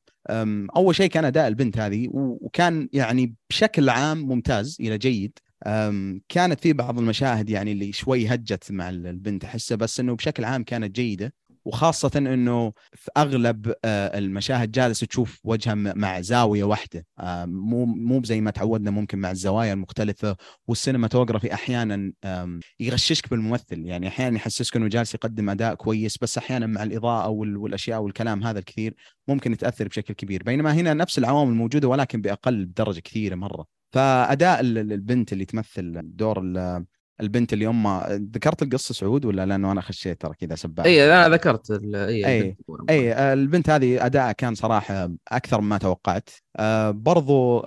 [0.76, 5.38] أول شيء كان أداء البنت هذه وكان يعني بشكل عام ممتاز إلى جيد.
[6.28, 10.64] كانت في بعض المشاهد يعني اللي شوي هجت مع البنت احسه بس إنه بشكل عام
[10.64, 11.34] كانت جيدة.
[11.64, 17.06] وخاصة إنه في أغلب آه، المشاهد جالس تشوف وجهها مع زاوية واحدة.
[17.18, 20.36] آه، مو مو زي ما تعودنا ممكن مع الزوايا المختلفة.
[20.66, 22.12] والسينماتوجرافي أحيانا
[22.80, 23.86] يغششك بالممثل.
[23.86, 28.58] يعني أحيانا يحسسك إنه جالس يقدم أداء كويس بس أحيانا مع الإضاءة والأشياء والكلام هذا
[28.58, 28.94] الكثير
[29.28, 30.42] ممكن يتأثر بشكل كبير.
[30.42, 33.66] بينما هنا نفس العوامل موجودة ولكن بأقل بدرجة كثيرة مرة.
[33.92, 36.42] فأداء البنت اللي تمثل دور
[37.22, 40.86] البنت اللي امها ذكرت القصة سعود ولا؟ لأنه أنا خشيت ترى كذا سباح.
[40.86, 42.56] اي أنا ذكرت اي اي,
[42.90, 46.30] أي البنت هذه أداءها كان صراحة أكثر مما توقعت.
[46.56, 47.66] آه برضو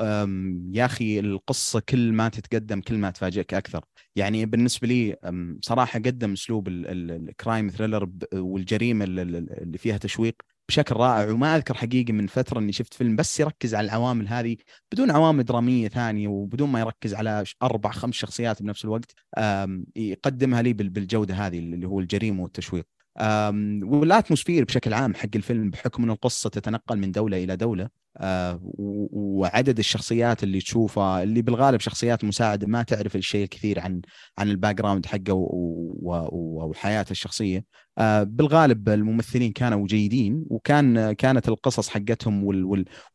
[0.71, 3.85] يا أخي القصة كل ما تتقدم كل ما تفاجئك أكثر.
[4.15, 5.15] يعني بالنسبة لي
[5.61, 10.35] صراحة قدم أسلوب ال crime thriller والجريمة اللي فيها تشويق.
[10.69, 14.57] بشكل رائع وما أذكر حقيقي من فترة إني شفت فيلم بس يركز على العوامل هذه
[14.91, 19.11] بدون عوامل درامية ثانية وبدون ما يركز على أربع خمس شخصيات بنفس الوقت
[19.95, 22.94] يقدمها لي بالجودة هذه اللي هو الجريمة والتشويق.
[23.83, 28.59] وال atmosphere بشكل عام حق الفيلم بحكم ان القصة تتنقل من دولة إلى دولة آه،
[28.63, 34.01] وعدد الشخصيات اللي تشوفها اللي بالغالب شخصيات مساعدة ما تعرف الشيء الكثير عن
[34.37, 35.33] عن ال background حقه
[36.01, 37.65] وحياته الشخصية.
[37.97, 42.43] آه، بالغالب الممثلين كانوا جيدين وكان كانت القصص حقتهم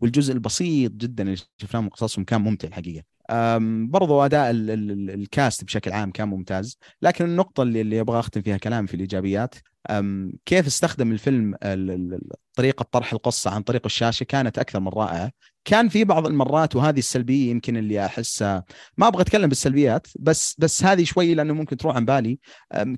[0.01, 3.05] والجزء البسيط جدا اللي شفناه من قصصهم كان ممتع الحقيقة.
[3.91, 6.79] برضو أداء ال cast بشكل عام كان ممتاز.
[7.03, 9.55] لكن النقطة اللي, اللي أبغى أختم فيها كلام في الإيجابيات
[10.47, 11.55] كيف استخدم الفيلم
[12.55, 15.31] طريقة طرح القصة عن طريق الشاشة كانت أكثر من رائعة.
[15.65, 18.65] كان في بعض المرات وهذه السلبية يمكن اللي أحسها
[18.97, 22.39] ما أبغى أتكلم بالسلبيات بس بس هذه شوي لأنه ممكن تروح عن بالي.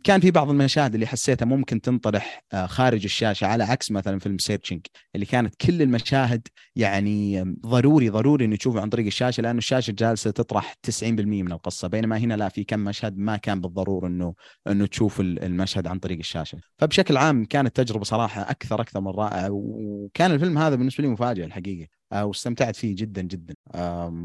[0.05, 4.39] كان في بعض المشاهد اللي حسيتها ممكن تنطرح آه، خارج الشاشة على عكس مثلا فيلم
[4.39, 9.91] سيرشنج اللي كانت كل المشاهد يعني ضروري ضروري إنه تشوفه عن طريق الشاشة لأنه الشاشة
[9.91, 11.03] جالسة تطرح 90%
[11.43, 14.35] من القصة بينما هنا لا في كم مشهد ما كان بالضرورة إنه
[14.67, 16.59] إنه تشوف المشهد عن طريق الشاشة.
[16.79, 21.45] فبشكل عام كانت تجربة صراحة أكثر أكثر من رائعة وكان الفيلم هذا بالنسبة لي مفاجئ
[21.45, 22.02] الحقيقة.
[22.13, 23.55] واستمتعت فيه جدا جدا.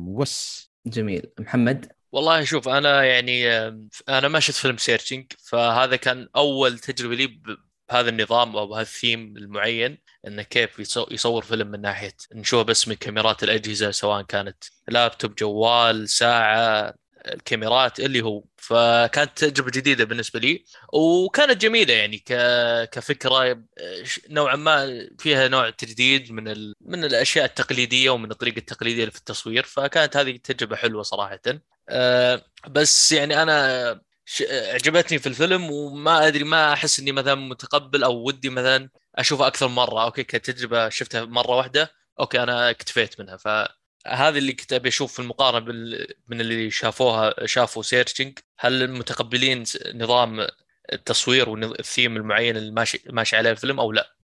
[0.08, 1.26] وبس جميل.
[1.40, 3.48] محمد؟ والله شوف أنا يعني
[4.10, 7.28] أنا ما شفت فيلم Searching فهذا كان أول تجربة لي
[7.90, 9.98] بهذا النظام أو بهذا الثيم المعين
[10.28, 10.80] إنه كيف
[11.12, 16.94] يصور فيلم من ناحية نشوفه بس من كاميرات الأجهزة سواء كانت لابتوب جوال ساعة
[17.34, 20.64] الكاميرات اللي هو فكانت تجربة جديدة بالنسبة لي
[20.94, 22.24] وكانت جميلة يعني.
[22.92, 23.64] كفكرة
[24.30, 26.74] نوعا ما فيها نوع تجديد من ال...
[26.82, 31.40] من الأشياء التقليدية ومن الطريقة التقليدية في التصوير فكانت هذه تجربة حلوة صراحة
[31.90, 34.44] أه بس يعني أنا ش...
[34.74, 39.68] عجبتني في الفيلم وما أدري ما أحس إني مثلا متقبل أو ودي مثلا أشوفها أكثر
[39.68, 43.48] مرة okay كتجربه شفتها مرة واحدة okay أنا اكتفيت منها ف
[44.08, 46.08] هذا اللي كنت أبي أشوف في المقارنة بال...
[46.28, 49.64] من اللي شافوها شافوا Searching هل متقبلين
[49.96, 50.48] نظام
[50.94, 54.18] التصوير والثيم المعين اللي ماشي ماشي عليه الفيلم أو لا؟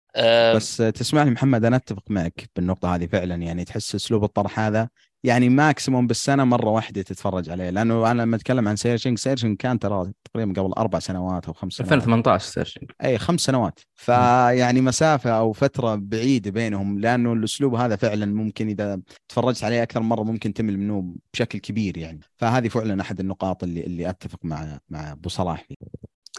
[0.55, 4.88] بس تسمح لي محمد أنا أتفق معك بالنقطة هذه فعلا يعني تحس أسلوب الطرح هذا
[5.25, 9.79] يعني maximum بالسنة مرة واحدة تتفرج عليه لأنه أنا لما أتكلم عن Searching Searching كان
[9.79, 11.93] ترى تقريبا قبل أربع سنوات أو خمس سنوات.
[11.93, 13.81] 2018 Searching اي خمس سنوات.
[13.95, 20.01] فيعني مسافة أو فترة بعيدة بينهم لأنه الأسلوب هذا فعلا ممكن إذا تفرجت عليه أكثر
[20.01, 22.21] مرة ممكن تمل منه بشكل كبير يعني.
[22.37, 25.75] فهذه فعلا أحد النقاط اللي اللي أتفق مع مع أبو صلاح فيه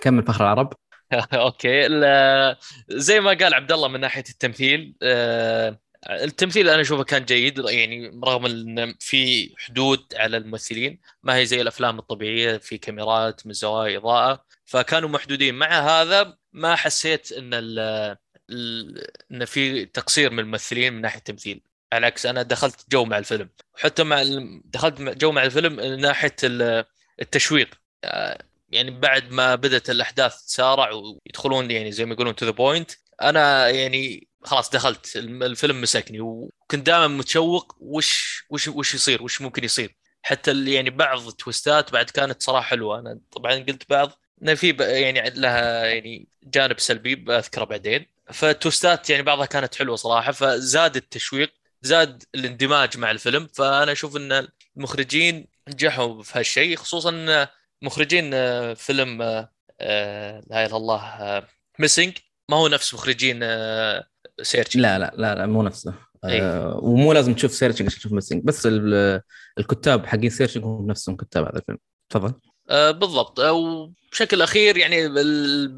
[0.02, 0.74] كمل فخر العرب.
[1.34, 1.88] أوكي
[2.90, 8.22] زي ما قال عبد الله من ناحية التمثيل آه، التمثيل أنا أشوفه كان جيد يعني
[8.26, 13.98] رغم إن في حدود على الممثلين ما هي زي الأفلام الطبيعية في كاميرات من زوايا
[13.98, 15.56] إضاءة فكانوا محدودين.
[15.56, 18.18] مع هذا ما حسيت إن ال
[19.32, 21.62] إن في تقصير من الممثلين من ناحية التمثيل.
[21.94, 23.50] على العكس أنا دخلت جو مع الفيلم.
[23.76, 24.24] وحتى مع
[24.66, 26.36] دخلت جو مع الفيلم من ناحية
[27.22, 27.70] التشويق.
[28.70, 32.92] يعني بعد ما بدأت الأحداث تسارع ويدخلون يعني زي ما يقولون to the point
[33.22, 39.64] أنا يعني خلاص دخلت الفيلم مسكني وكنت دائما متشوق وش وش وش يصير وش ممكن
[39.64, 39.96] يصير.
[40.24, 43.00] حتى يعني بعض ال twistات بعد كانت صراحة حلوة.
[43.00, 48.06] أنا طبعا قلت بعض انه في يعني لها يعني جانب سلبي بذكره بعدين.
[48.34, 53.48] فال twistات يعني بعضها كانت حلوة صراحة فزاد التشويق زاد الاندماج مع الفيلم.
[53.48, 57.48] فأنا أشوف إن المخرجين نجحوا في هالشيء خصوصا
[57.82, 58.32] مخرجين
[58.74, 61.48] فيلم آه، لا إله إلا الله
[61.80, 62.18] Missing
[62.50, 63.40] ما هو نفس مخرجين
[64.42, 65.94] Search لا لا لا, لا مو نفسه.
[66.26, 66.42] إيه.
[66.42, 69.22] آه ومو لازم تشوف Searching عشان تشوف Missing بس ال-
[69.58, 71.78] الكتاب حقين Searching هم نفسهم كتاب هذا الفيلم.
[72.10, 72.34] تفضل.
[72.70, 73.40] آه بالضبط.
[73.40, 74.96] وبشكل أخير يعني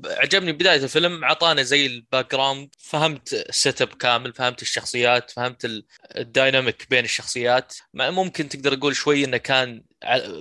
[0.08, 5.86] عجبني بداية الفيلم اعطانا زي ال background فهمت ال setup كامل فهمت الشخصيات فهمت ال-
[6.17, 7.74] ال dynamic بين الشخصيات.
[7.94, 9.84] ممكن تقدر تقول شوي إنه كان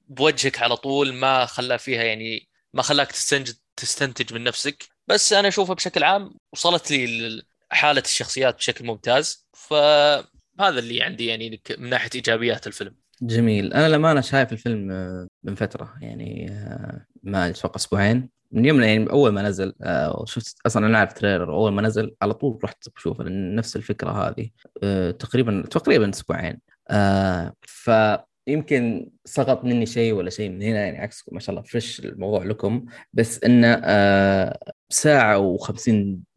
[0.08, 4.84] بوجهك على طول ما خلى فيها يعني ما خلاك تستنتج تستنتج من نفسك.
[5.08, 9.46] بس أنا أشوفها بشكل عام وصلت لي حالة الشخصيات بشكل ممتاز.
[9.52, 12.94] فهذا اللي عندي يعني من ناحية إيجابيات الفيلم.
[13.22, 13.72] جميل.
[13.72, 18.34] أنا لما أنا شايف الفيلم آه، من فترة يعني آه، ما أتوقع أسبوعين.
[18.52, 22.14] من يوم يعني أول ما نزل آه، وشفت أصلا أنا عارف تريلر أول ما نزل
[22.22, 24.48] على طول رحت بشوفه لأن نفس الفكرة هذه
[24.82, 26.60] آه، تقريبا تقريبا أسبوعين.
[26.90, 32.00] آه، فيمكن سقط مني شيء ولا شيء من هنا يعني عكسكم ما شاء الله فريش
[32.00, 32.84] الموضوع لكم.
[33.12, 34.58] بس إنه آه،
[34.90, 35.90] ساعة و50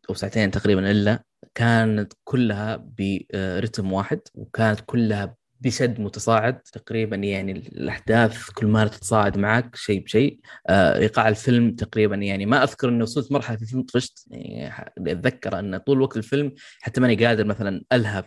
[0.10, 1.24] أو ساعتين تقريبا إلا
[1.56, 9.76] كانت كلها برتم واحد وكانت كلها بشد متصاعد تقريبا يعني الأحداث كل ما تتصاعد معك
[9.76, 10.40] شيء بشيء.
[10.68, 15.60] آه، إيقاع الفيلم تقريبا يعني ما أذكر انه وصلت مرحلة في الفيلم طفشت يعني أتذكر
[15.60, 18.24] إن طول وقت الفيلم حتى ماني قادر مثلا ألهى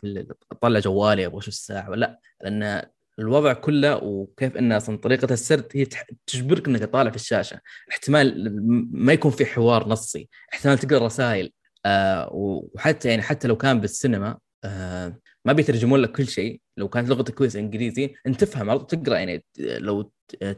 [0.52, 2.82] أطلع جوالي أبغى أشوف الساعة ولا لا لأن
[3.18, 5.86] الوضع كله وكيف إن أصلا طريقة السرد هي
[6.26, 7.60] تجبرك إنك تطالع في الشاشة.
[7.90, 8.56] احتمال
[8.92, 10.28] ما يكون في حوار نصي.
[10.52, 11.52] احتمال تقرأ رسائل
[11.86, 16.60] آه وحتى يعني حتى لو كان بالسينما آه ما بيترجمون لك كل شيء.
[16.76, 20.12] لو كانت لغتك كويسة إنجليزي أنت تفهم تقرأ يعني لو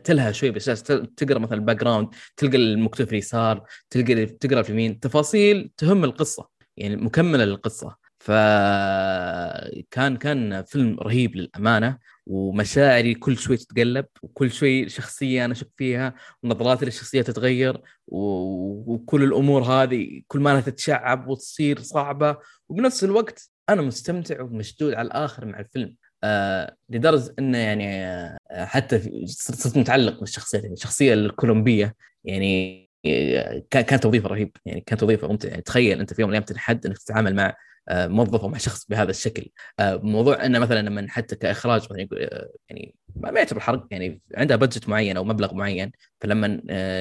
[0.05, 0.83] تلهى شوي بالشاشه
[1.17, 6.49] تقرأ مثلا ال background تلقى المكتوب في اليسار تلقى تقرا في اليمين تفاصيل تفهم القصة
[6.77, 7.97] يعني مكملة للقصة.
[8.19, 11.99] فكان كان فيلم رهيب للأمانة.
[12.27, 19.63] ومشاعري كل شوي تتقلب وكل شوي شخصية أنا أشك فيها ونظراتي للشخصيه تتغير وكل الأمور
[19.63, 22.37] هذه كل ما تتشعب وتصير صعبة.
[22.69, 25.97] وبنفس الوقت أنا مستمتع ومشدود على الآخر مع الفيلم.
[26.25, 31.95] آه لدرجة إنه يعني آه حتى صرت متعلق بالشخصية الشخصية الكولومبية.
[32.25, 34.57] يعني آه، كان كان توظيف رهيب.
[34.67, 35.49] يعني كان توظيف ممتع.
[35.49, 37.57] يعني تخيل أنت في يوم من الأيام تنحد إنك تتعامل مع
[37.89, 39.51] آه، موظف أو مع شخص بهذا الشكل.
[39.81, 44.57] آه، موضوع إنه مثلا لما حتى كإخراج مثلا آه، يعني ما يعتبر حرق يعني عندها
[44.57, 46.47] بادجت معين أو مبلغ معين فلما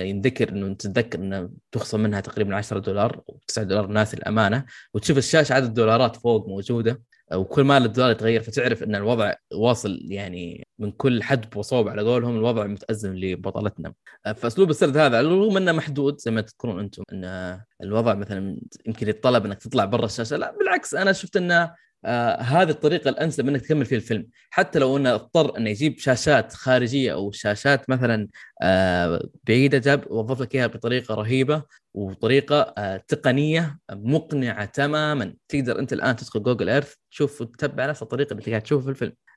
[0.03, 5.17] ينذكر إنه تتذكر إنه تخصم منها تقريبا 10 دولار أو 9 دولار ناس الأمانة وتشوف
[5.17, 7.01] الشاشة عدد الدولارات فوق موجودة
[7.33, 12.37] وكل ما الدولار يتغير فتعرف إن الوضع واصل يعني من كل حدب وصوب على قولهم
[12.37, 13.93] الوضع متأزم لبطلتنا.
[14.35, 19.09] فأسلوب السرد هذا على الرغم أنه محدود زي ما تذكرون أنتم أن الوضع مثلا يمكن
[19.09, 20.37] يتطلب أنك تطلع برا الشاشة.
[20.37, 21.73] لا بالعكس أنا شفت انه
[22.05, 26.53] آه هذه الطريقة الانسب أنك تكمل فيها الفيلم حتى لو أنه اضطر انه يجيب شاشات
[26.53, 28.27] خارجية أو شاشات مثلا
[28.61, 31.63] آه بعيدة جاب وظف لك إياها بطريقة رهيبة
[31.93, 35.33] وطريقة آه تقنية مقنعة تماما.
[35.49, 39.11] تقدر أنت الآن تدخل Google Earth تشوف وتتبع نفس الطريقة اللي قاعد تشوفها في الفيلم.
[39.11, 39.30] آه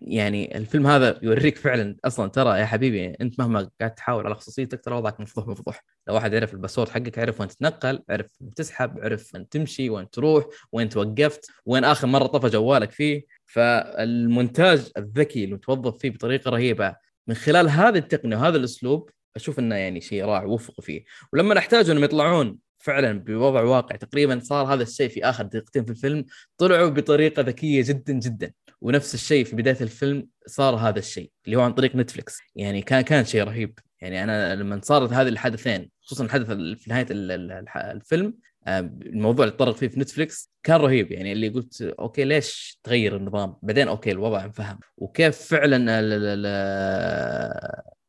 [0.00, 4.84] يعني الفيلم هذا يوريك فعلا أصلا ترى يا حبيبي أنت مهما قاعد تحاول على خصوصيتك
[4.84, 5.84] ترى وضعك مفضوح مفضوح.
[6.08, 9.90] لو واحد عرف ال password حقك عرف وين تتنقل عرف وين تسحب عرف وين تمشي
[9.90, 13.22] وين تروح وين توقفت وين آخر مرة طفى جوالك فيه.
[13.46, 16.96] فالمونتاج الذكي اللي متوظف فيه بطريقة رهيبة.
[17.26, 21.04] من خلال هذه التقنية وهذا الأسلوب أشوف إنه يعني شيء رائع وفقوا فيه.
[21.32, 25.90] ولما نحتاج إنهم يطلعون فعلا بوضع واقع تقريبا صار هذا الشيء في آخر دقيقتين في
[25.90, 26.24] الفيلم
[26.58, 28.52] طلعوا بطريقة ذكية جدا جدا.
[28.80, 33.00] ونفس الشيء في بداية الفيلم صار هذا الشيء اللي هو عن طريق Netflix يعني كان
[33.00, 33.78] كان شيء رهيب.
[34.00, 36.46] يعني أنا لما صارت هذه الحدثين خصوصا الحدث
[36.82, 38.34] في نهاية ال- ال- الفيلم
[38.66, 41.12] آه، الموضوع اللي تطرق فيه في Netflix كان رهيب.
[41.12, 44.78] يعني اللي قلت okay ليش تغير النظام؟ بعدين okay الوضع انفهم.
[44.96, 46.46] وكيف فعلا ال- ال-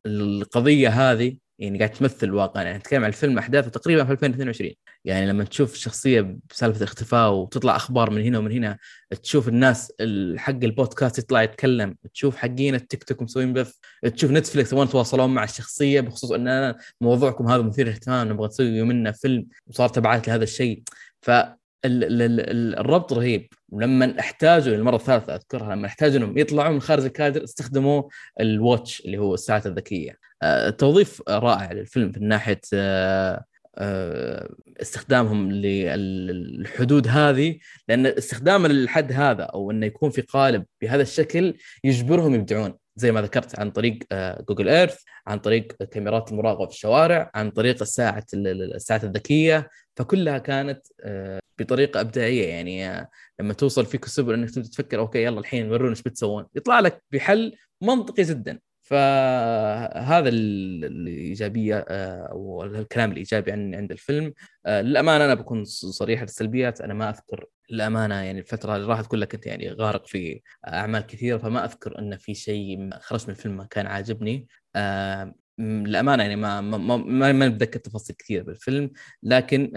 [0.06, 2.62] ال- القضية هذه يعني قاعد تمثل الواقع.
[2.62, 4.70] يعني نتكلم عن الفيلم أحداثه تقريبا في 2022
[5.04, 8.78] يعني لما تشوف الشخصيه بسالفة الاختفاء وتطلع أخبار من هنا ومن هنا
[9.22, 13.74] تشوف الناس ال- حق البودكاست يطلع يتكلم تشوف حقين التيك توك مسوين بث
[14.14, 18.82] تشوف نتفلكس يبغون يتواصلون مع الشخصية بخصوص إن أنا موضوعكم هذا مثير اهتمام نبغى نسوي
[18.82, 20.82] منه فيلم وصار تبعات لهذا الشيء.
[21.22, 21.54] ف ال-
[21.84, 23.46] ال- ال- الربط رهيب.
[23.68, 28.02] ولما احتاجوا للمرة الثالثة أذكرها لما احتاجوا إنهم يطلعوا من خارج الكادر استخدموا
[28.40, 30.29] الواتش اللي هو الساعة الذكية.
[30.78, 33.44] توظيف رائع للفيلم من ناحية آه،
[33.78, 34.48] آه،
[34.80, 42.34] استخدامهم للحدود هذه لأن استخدام الحد هذا أو إنه يكون في قالب بهذا الشكل يجبرهم
[42.34, 42.74] يبدعون.
[42.96, 47.50] زي ما ذكرت عن طريق آه، جوجل إيرث عن طريق كاميرات المراقبة في الشوارع عن
[47.50, 49.68] طريق الساعة الساعات الذكية.
[49.96, 53.08] فكلها كانت آه، بطريقة إبداعية يعني آه،
[53.40, 57.02] لما توصل فيك السبل إنك تبدأ تفكر okay يلا الحين ورونا إيش بتسوون؟ يطلع لك
[57.10, 58.58] بحل منطقي جدا.
[58.90, 64.32] فهذا ال- الإيجابية آه، أو الكلام الإيجابي عن عند الفيلم.
[64.66, 66.80] آه، للأمانة أنا بكون صريح السلبيات.
[66.80, 71.38] أنا ما أذكر للأمانة يعني الفترة اللي راحت كلها كنت يعني غارق في أعمال كثيرة
[71.38, 74.46] فما أذكر إن في شيء خرجت من الفيلم ما كان عاجبني.
[74.76, 78.90] آه للأمانة يعني ما ما ما, ما بتذكر تفاصيل كثير بالفيلم.
[79.22, 79.72] لكن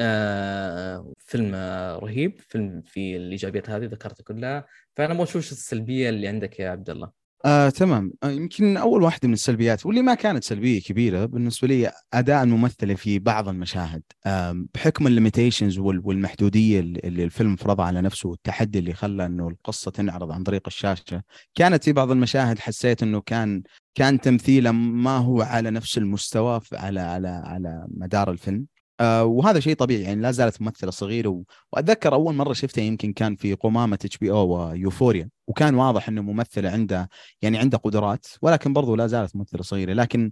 [1.19, 1.55] فيلم
[2.03, 4.65] رهيب فيلم في الإيجابيات هذه ذكرتها كلها.
[4.95, 7.22] فأنا ما أشوف السلبية اللي عندك يا عبد الله.
[7.45, 8.13] آه، تمام.
[8.23, 12.95] آه، يمكن أول واحدة من السلبيات واللي ما كانت سلبية كبيرة بالنسبة لي اداء الممثله
[12.95, 19.25] في بعض المشاهد آه، بحكم الليميتيشنز والمحدودية اللي الفيلم فرضها على نفسه والتحدي اللي خلى
[19.25, 21.23] إنه القصة تنعرض عن طريق الشاشة.
[21.55, 23.63] كانت في بعض المشاهد حسيت إنه كان
[23.95, 28.65] كان تمثيله ما هو على نفس المستوى على على على مدار الفيلم.
[28.99, 31.43] آه وهذا شيء طبيعي يعني لا زالت ممثلة صغيرة.
[31.71, 36.21] وأتذكر أول مرة شفتها يمكن كان في قمامة اتش بي أو ويوفوريا وكان واضح إنه
[36.21, 37.09] ممثله عنده
[37.41, 39.93] يعني عنده قدرات ولكن برضو لا زالت ممثلة صغيرة.
[39.93, 40.31] لكن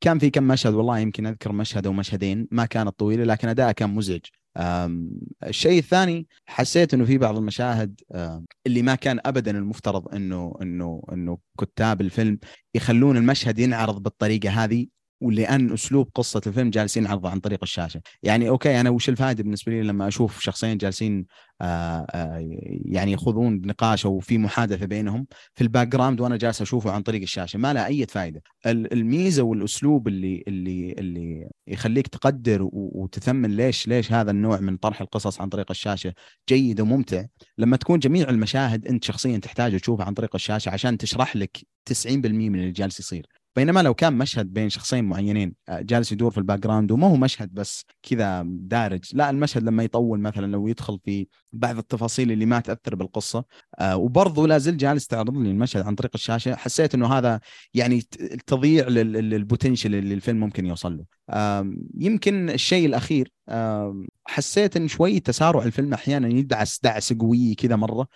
[0.00, 3.72] كان في كم مشهد والله يمكن أذكر مشهد أو مشهدين ما كانت طويلة لكن ادائها
[3.72, 4.20] كان مزعج.
[5.46, 8.00] الشيء الثاني حسيت إنه في بعض المشاهد
[8.66, 12.38] اللي ما كان ابدا المفترض إنه إنه إنه كتاب الفيلم
[12.74, 14.86] يخلون المشهد ينعرض بالطريقة هذه.
[15.20, 18.00] ولأن أسلوب قصة الفيلم جالسين عرضه عن طريق الشاشة.
[18.22, 21.26] يعني okay أنا وش الفائدة بالنسبة لي لما أشوف شخصين جالسين
[21.60, 22.48] آآ آه، آآ آه،
[22.84, 27.22] يعني يخوضون نقاش أو في محادثة بينهم في ال background وأنا جالس أشوفه عن طريق
[27.22, 28.42] الشاشة؟ ما له أي فائدة.
[28.66, 35.40] الميزة والأسلوب اللي اللي اللي يخليك تقدر وتثمن ليش ليش هذا النوع من طرح القصص
[35.40, 36.14] عن طريق الشاشة
[36.48, 37.24] جيد وممتع.
[37.58, 42.06] لما تكون جميع المشاهد أنت شخصيا تحتاج تشوفها عن طريق الشاشة عشان تشرح لك 90%
[42.50, 43.26] من اللي جالس يصير.
[43.56, 47.16] بينما لو كان مشهد بين شخصين معينين آه، جالس يدور في ال background وما هو
[47.16, 52.46] مشهد بس كذا دارج لا المشهد لما يطول مثلا لو يدخل في بعض التفاصيل اللي
[52.46, 53.44] ما تأثر بالقصة
[53.78, 57.40] آه وبرضه لا زال جالس تعرض لي المشهد عن طريق الشاشة حسيت إنه هذا
[57.74, 58.00] يعني
[58.46, 61.04] تضيع لل potential اللي الفيلم ممكن يوصل له.
[61.98, 63.32] يمكن الشيء الأخير
[64.26, 68.06] حسيت إن شوي تسارع الفيلم أحيانا يدعس دعسه قويه كذا مرة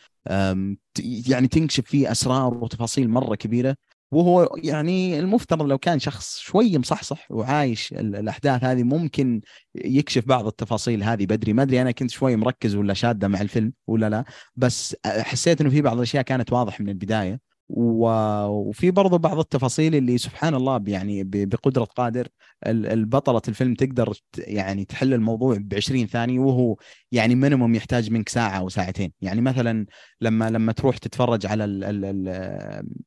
[1.29, 3.77] يعني تنكشف فيه أسرار وتفاصيل مرة كبيرة.
[4.11, 9.41] وهو يعني المفترض لو كان شخص شوي مصحصح وعايش الأحداث هذه ممكن
[9.75, 11.53] يكشف بعض التفاصيل هذه بدري.
[11.53, 14.25] ما أدري أنا كنت شوي مركز ولا شادة مع الفيلم ولا لا
[14.57, 17.48] بس حسيت إنه في بعض الأشياء كانت واضح من البداية.
[17.69, 22.29] وفي برضو بعض التفاصيل اللي سبحان الله يعني بقدرة قادر
[22.67, 26.77] البطلة الفيلم تقدر يعني تحل الموضوع ب 20 ثانية وهو
[27.13, 29.13] يعني minimum يحتاج منك ساعة أو ساعتين.
[29.21, 29.87] يعني مثلا
[30.21, 31.65] لما لما تروح تتفرج على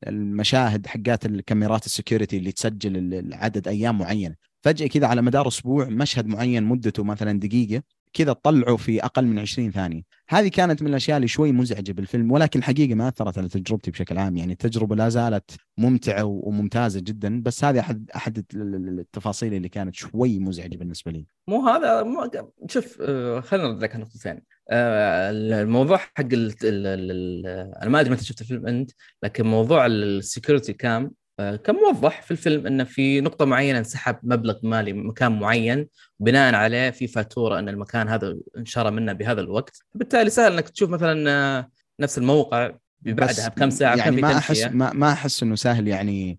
[0.06, 4.34] المشاهد حقات الكاميرات ال security اللي تسجل عدد أيام معينة.
[4.62, 7.82] فجأة كذا على مدار أسبوع مشهد معين مدته مثلا دقيقة
[8.12, 10.02] كذا طلعوا في أقل من 20 ثانية.
[10.28, 14.18] هذه كانت من الأشياء اللي شوي مزعجة بالفيلم ولكن حقيقه ما أثرت على تجربتي بشكل
[14.18, 14.36] عام.
[14.36, 20.38] يعني التجربة لا زالت ممتعة وممتازة جدا بس هذه احد أحد التفاصيل اللي كانت شوي
[20.38, 21.26] مزعجة بالنسبة لي.
[21.48, 22.30] مو هذا مو
[22.68, 24.40] شوف آه، خلينا نرد لك نقطتين
[24.70, 28.90] آه، الموضوع حق أنا ما أدري متى شفت الفيلم أنت
[29.22, 34.92] لكن موضوع السكيورتي كام كان موضح في الفيلم انه في نقطة معينة انسحب مبلغ مالي
[34.92, 35.88] مكان معين
[36.20, 39.82] بناء عليه في فاتورة إن المكان هذا انشرى منه بهذا الوقت.
[39.94, 41.70] بالتالي سهل إنك تشوف مثلا آه،
[42.00, 42.70] نفس الموقع
[43.04, 46.38] بعدها بكم ساعة يعني ما أحس ما, ما أحس إنه سهل يعني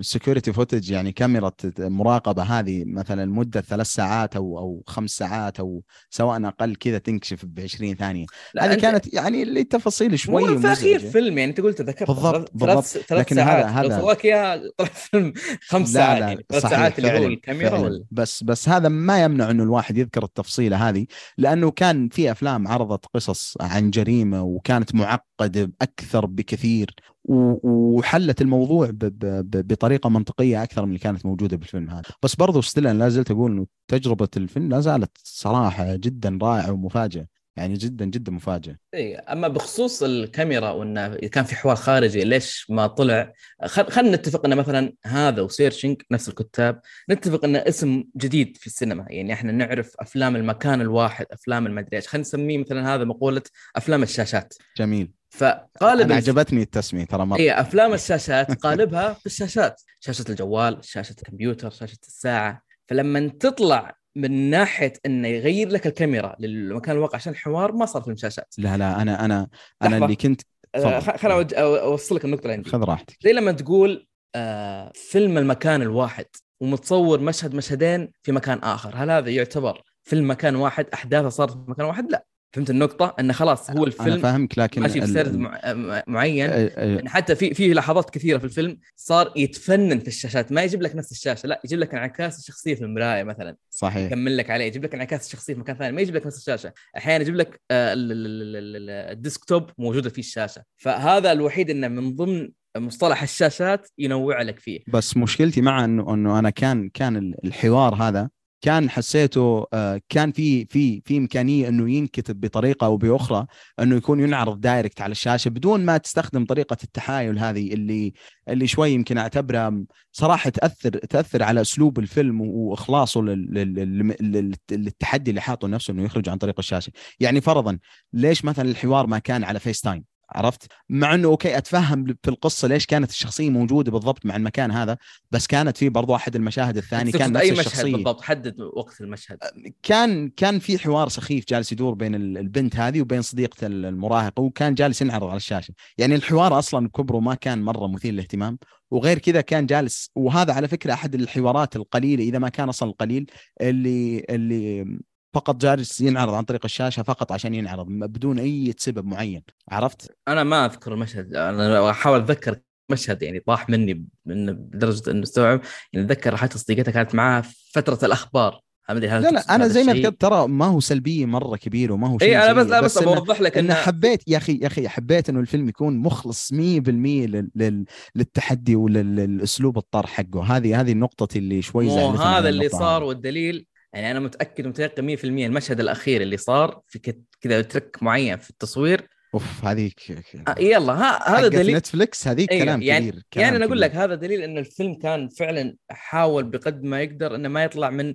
[0.00, 5.60] security آه footage يعني كاميرا مراقبة هذه مثلا مده ثلاث ساعات أو أو خمس ساعات
[5.60, 8.26] أو سواء أقل كذا تنكشف ب 20 ثانية
[8.60, 12.84] هذه كانت يعني اللي تفاصيل شوي في أخير فيلم يعني أنت قلت ذكرت بالضبط بالضبط.
[12.84, 13.64] ثلاث لكن ساعات.
[13.64, 15.32] هذا هذا لو إياها طلع فيلم
[15.68, 19.50] خمس ساعات لا يعني ثلاث ساعات اللي هو الكاميرا ولا بس بس هذا ما يمنع
[19.50, 21.06] إنه الواحد يذكر التفصيله هذه
[21.38, 30.10] لأنه كان في أفلام عرضت قصص عن جريمة وكانت معقدة أكثر بكثير وحلت الموضوع بطريقة
[30.10, 32.02] منطقية أكثر من اللي كانت موجودة بالفيلم هذا.
[32.22, 36.72] بس برضو still أنا لا زلت أقول إنه تجربة الفيلم لا زالت صراحة جدا رائعة
[36.72, 42.66] ومفاجئة يعني جدا جدا مفاجئ إي أما بخصوص الكاميرا وإنه كان في حوار خارجي ليش
[42.70, 43.32] ما طلع؟
[43.66, 49.06] خلينا نتفق ان مثلا هذا و Searching نفس الكتاب نتفق إنه اسم جديد في السينما.
[49.10, 52.08] يعني إحنا نعرف أفلام المكان الواحد أفلام المدري إيش.
[52.08, 53.42] خلينا نسميه مثلا هذا مقولة
[53.76, 54.54] أفلام الشاشات.
[54.76, 55.12] جميل.
[55.30, 57.38] فقالب أنا عجبتني التسمية ترى مرة.
[57.38, 62.62] اي أفلام الشاشات قالبها في الشاشات شاشه الجوال شاشه الكمبيوتر شاشه الساعة.
[62.88, 68.16] فلما تطلع من ناحية إنه يغير لك الكاميرا للمكان الواقع عشان الحوار ما صار فيلم
[68.16, 69.48] شاشات لا لا أنا أنا
[69.82, 70.42] أنا اللي كنت
[70.74, 72.70] آه، خليني أوصل لك النقطة اللي عندي.
[72.70, 73.16] خذ راحتك.
[73.22, 76.26] زي لما تقول آه فيلم المكان الواحد
[76.60, 81.58] ومتصور مشهد مشهدين في مكان آخر هل هذا يعتبر فيلم مكان واحد؟ أحداثه صارت في
[81.68, 82.24] مكان واحد؟ لا.
[82.56, 86.36] فهمت النقطة؟ انه خلاص هو الفيلم فاهمك لكن ماشي بسرد ال- مع- معين.
[86.50, 90.52] يعني حتى في في لحظات كثيرة في الفيلم صار يتفنن في الشاشات.
[90.52, 93.56] ما يجيب لك نفس الشاشة لا يجيب لك انعكاس الشخصيه في المراية مثلا.
[93.70, 94.06] صحيح.
[94.06, 94.64] يكمل لك عليه.
[94.64, 95.92] يجيب لك انعكاس الشخصيه في مكان ثاني.
[95.96, 96.72] ما يجيب لك نفس الشاشة.
[96.96, 100.62] أحيانا يجيب لك آه، ال- ال- ال- ال- ال- الديسكتوب موجودة فيه الشاشة.
[100.76, 104.80] فهذا الوحيد إنه من ضمن مصطلح الشاشات ينوع لك فيه.
[104.88, 108.28] بس مشكلتي مع انه إنه أنا كان كان ال- الحوار هذا
[108.60, 113.46] كان حسيته آه، كان في في في إمكانية إنه ينكتب بطريقة أو بأخرى
[113.80, 118.12] إنه يكون ينعرض direct على الشاشة بدون ما تستخدم طريقة التحايل هذه اللي
[118.48, 125.30] اللي شوي يمكن أعتبرها صراحة تأثر تأثر على أسلوب الفيلم وإخلاصه لل- لل- لل- للتحدي
[125.30, 126.92] اللي حاطه نفسه إنه يخرج عن طريق الشاشة.
[127.20, 127.78] يعني فرضا
[128.12, 132.86] ليش مثلا الحوار ما كان على FaceTime عرفت؟ مع إنه أوكي أتفهم في القصة ليش
[132.86, 134.96] كانت الشخصية موجودة بالضبط مع المكان هذا
[135.30, 137.92] بس كانت في برضو أحد المشاهد الثاني كان نفس أي مشهد الشخصية.
[137.92, 139.38] بالضبط؟ حدد وقت المشهد.
[139.82, 144.40] كان كان في حوار سخيف جالس يدور بين ال- البنت هذه وبين صديقته ال- المراهقة
[144.42, 145.74] وكان جالس ينعرض على الشاشة.
[145.98, 148.58] يعني الحوار أصلا كبره ما كان مرة مثير للاهتمام.
[148.90, 153.30] وغير كذا كان جالس وهذا على فكرة أحد الحوارات القليلة إذا ما كان أصلا القليل
[153.60, 154.98] اللي اللي
[155.34, 160.44] فقط جالس ينعرض عن طريق الشاشة فقط عشان ينعرض بدون أي سبب معين عرفت أنا
[160.44, 162.58] ما أذكر المشهد أنا أحاول أتذكر
[162.90, 165.60] مشهد يعني طاح مني من بدرجه إنه استوعب
[165.92, 170.20] يعني أتذكر حتى صديقتها كانت معاه في فترة الأخبار لا لا أنا زي ما؟ ذكرت
[170.20, 173.02] ترى ما هو سلبية مرة كبير وما هو شيء اي أنا بس لا بس إنه-
[173.02, 176.56] بوضح لك إنه إنه حبيت يا أخي يا أخي حبيت إنه الفيلم يكون مخلص 100%
[176.56, 177.50] لل...
[177.54, 177.84] لل...
[178.14, 183.02] للتحدي وللاسلوب الطرح حقه هذه هذه النقطة اللي شوي زعلتني هذا اللي صار.
[183.02, 183.66] والدليل
[183.96, 189.08] يعني أنا متأكد ومتيقن 100% المشهد الأخير اللي صار في كذا ترك معين في التصوير
[189.34, 193.56] أوف هذيك آه، يلا ها هذا دليل نتفلكس هذيك أيوة، كلام يعني- كبير كلام يعني
[193.56, 193.80] أنا أقول.
[193.80, 198.14] لك هذا دليل إن الفيلم كان فعلا حاول بقد ما يقدر إنه ما يطلع من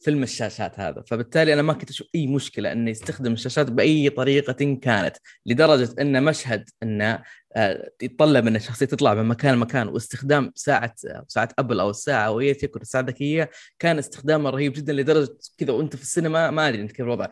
[0.00, 1.02] فيلم الشاشات هذا.
[1.06, 5.16] فبالتالي أنا ما كنت أشوف أي مشكلة إنه يستخدم الشاشات بأي طريقة كانت
[5.46, 7.22] لدرجة ان مشهد إنه
[7.56, 9.88] آه يتطلب إن الشخصية تطلع من مكان لمكان.
[9.88, 10.94] واستخدام ساعة
[11.28, 15.28] ساعة أبل أو الساعة وهي تكون الساعة الذكية كان استخدامها رهيب جدا لدرجة
[15.58, 17.26] كذا وأنت في السينما ما أدري انت كيف الوضع.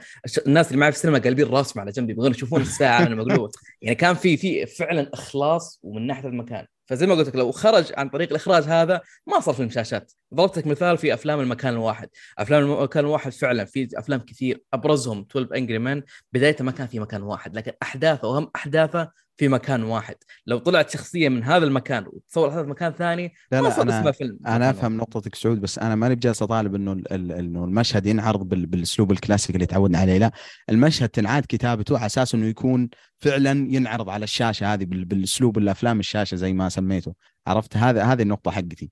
[0.47, 3.51] الناس اللي معي في السينما قلبين راسهم على جنبي يبغون يشوفون الساعة من المقلوب
[3.83, 6.67] يعني كان في في فعلا إخلاص ومن ناحية المكان.
[6.89, 10.13] فزي ما قلت لك لو خرج عن طريق الإخراج هذا ما صار فيلم شاشات.
[10.35, 12.09] ضربت لك مثال في أفلام المكان الواحد.
[12.39, 14.63] أفلام المكان الواحد فعلا في أفلام كثير.
[14.75, 19.49] أبرزهم 12 انجري مان بدايته ما كان في مكان واحد لكن أحداثه واهم أحداثه في
[19.49, 20.15] مكان واحد.
[20.47, 24.01] لو طلعت شخصية من هذا المكان وتصور هذا مكان ثاني لا ما لا صار أنا
[24.01, 24.39] اسمه فيلم.
[24.47, 29.13] أنا أفهم نقطتك سعود بس أنا ماني بجالس أطالب إنه إنه المشهد ينعرض بال- بالأسلوب
[29.13, 30.19] الكلاسيكي اللي تعودنا عليه.
[30.19, 30.31] لا
[30.71, 36.01] المشهد تنعاد كتابته على أساس إنه يكون فعلا ينعرض على الشاشة هذه بال- بالأسلوب الأفلام
[36.01, 37.15] الشاشة زي ما سميته.
[37.49, 38.91] عرفت؟ هذا هذه النقطة حقتي.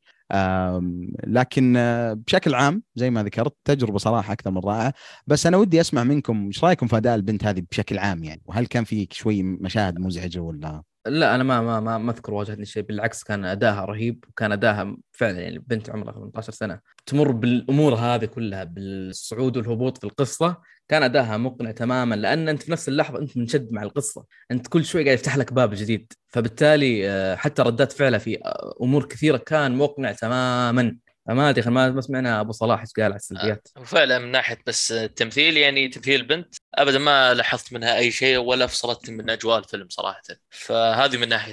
[1.26, 4.94] لكن آه، بشكل عام زي ما ذكرت تجربة صراحة أكثر من رائعة.
[5.26, 8.66] بس أنا ودي أسمع منكم إيش رأيكم في أداء البنت هذه بشكل عام يعني؟ وهل
[8.66, 12.82] كان في شوي مشاهد مزعجة ولا؟ لا أنا ما ما ما, ما أذكر واجهتني شيء.
[12.82, 16.80] بالعكس كان أداها رهيب وكان أداها فعلا يعني بنت عمرها 18 سنة.
[17.06, 20.56] تمر بالأمور هذه كلها بالصعود والهبوط في القصة.
[20.88, 24.24] كان أداها مقنع تماما لأن أنت في نفس اللحظة أنت منشد مع القصة.
[24.50, 26.12] أنت كل شوي قاعد يفتح لك باب جديد.
[26.28, 30.96] فبالتالي آه، حتى ردات فعله في آه، أمور كثيرة كان مقنع تماما.
[31.26, 33.68] فما أدري ما ما سمعنا أبو صلاح إيش قال على السلبيات.
[33.76, 38.66] وفعلا من ناحية بس التمثيل يعني تمثيل البنت ابدا ما لاحظت منها أي شيء ولا
[38.66, 40.22] فصلتني من أجواء الفيلم صراحة.
[40.50, 41.52] فهذه من ناحية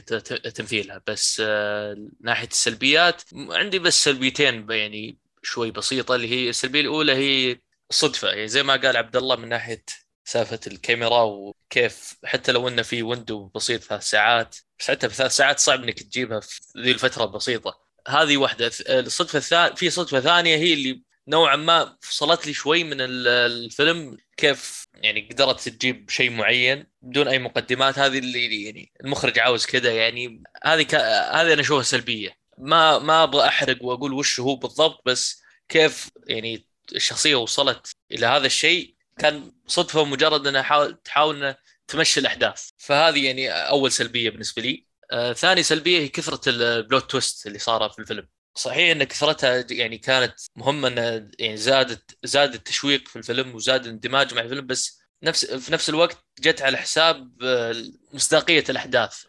[0.55, 1.01] تمثيلها.
[1.07, 7.57] بس آه، ناحية السلبيات عندي بس سلبيتين يعني شوي بسيطة اللي هي السلبية الأولى هي
[7.93, 8.27] صدفة.
[8.29, 9.83] يعني زي ما قال عبد الله من ناحية
[10.25, 15.31] سالفة الكاميرا وكيف حتى لو إنه في ويندو بسيط ثلاث ساعات بس حتى في ثلاث
[15.35, 17.79] ساعات صعب إنك تجيبها في ذي الفترة البسيطة.
[18.07, 18.71] هذه واحدة.
[18.89, 24.17] الصدفة الثانية في صدفة ثانية هي اللي نوعا ما فصلت لي شوي من ال- الفيلم
[24.37, 27.99] كيف يعني قدرت تجيب شيء معين بدون أي مقدمات.
[27.99, 30.95] هذه اللي يعني المخرج عاوز كذا يعني هذه ك...
[30.95, 32.37] هذه أنا أشوفها سلبية.
[32.57, 38.45] ما ما أبغى أحرق وأقول وش هو بالضبط بس كيف يعني الشخصية وصلت إلى هذا
[38.45, 41.57] الشيء كان صدفة مجرد إنها حاول تحاول إنها
[41.87, 42.69] تمشي الأحداث.
[42.77, 44.85] فهذه يعني أول سلبية بالنسبة لي.
[45.11, 48.27] آه ثاني سلبية هي كثرة ال plot twist اللي صار في الفيلم.
[48.55, 54.33] صحيح إن كثرتها يعني كانت مهمة ان يعني زادت زاد التشويق في الفيلم وزاد الاندماج
[54.33, 57.75] مع الفيلم بس نفس في نفس الوقت جت على حساب آه،
[58.13, 59.23] مصداقية الأحداث.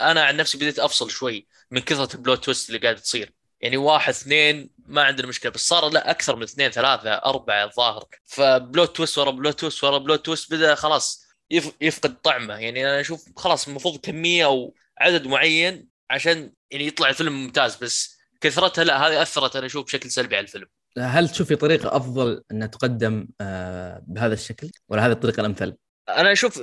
[0.00, 3.32] أنا عن نفسي بديت أفصل شوي من كثرة ال plot twist اللي قاعدة تصير.
[3.60, 8.04] يعني واحد اثنين ما عندنا مشكلة بس صار لا أكثر من اثنين ثلاثة أربعة الظاهر.
[8.24, 11.72] ف plot twist ورا plot twist ورا plot twist بدأ خلاص يف...
[11.80, 12.54] يفقد طعمه.
[12.54, 18.18] يعني أنا أشوف خلاص المفروض كمية أو عدد معين عشان يعني يطلع الفيلم ممتاز بس
[18.40, 20.66] كثرتها لا هذه أثرت أنا أشوف بشكل سلبي على الفيلم.
[20.98, 25.76] هل تشوفي طريقة أفضل انها تقدم آه، بهذا الشكل؟ ولا هذه الطريقة الأمثل؟
[26.08, 26.60] أنا أشوف.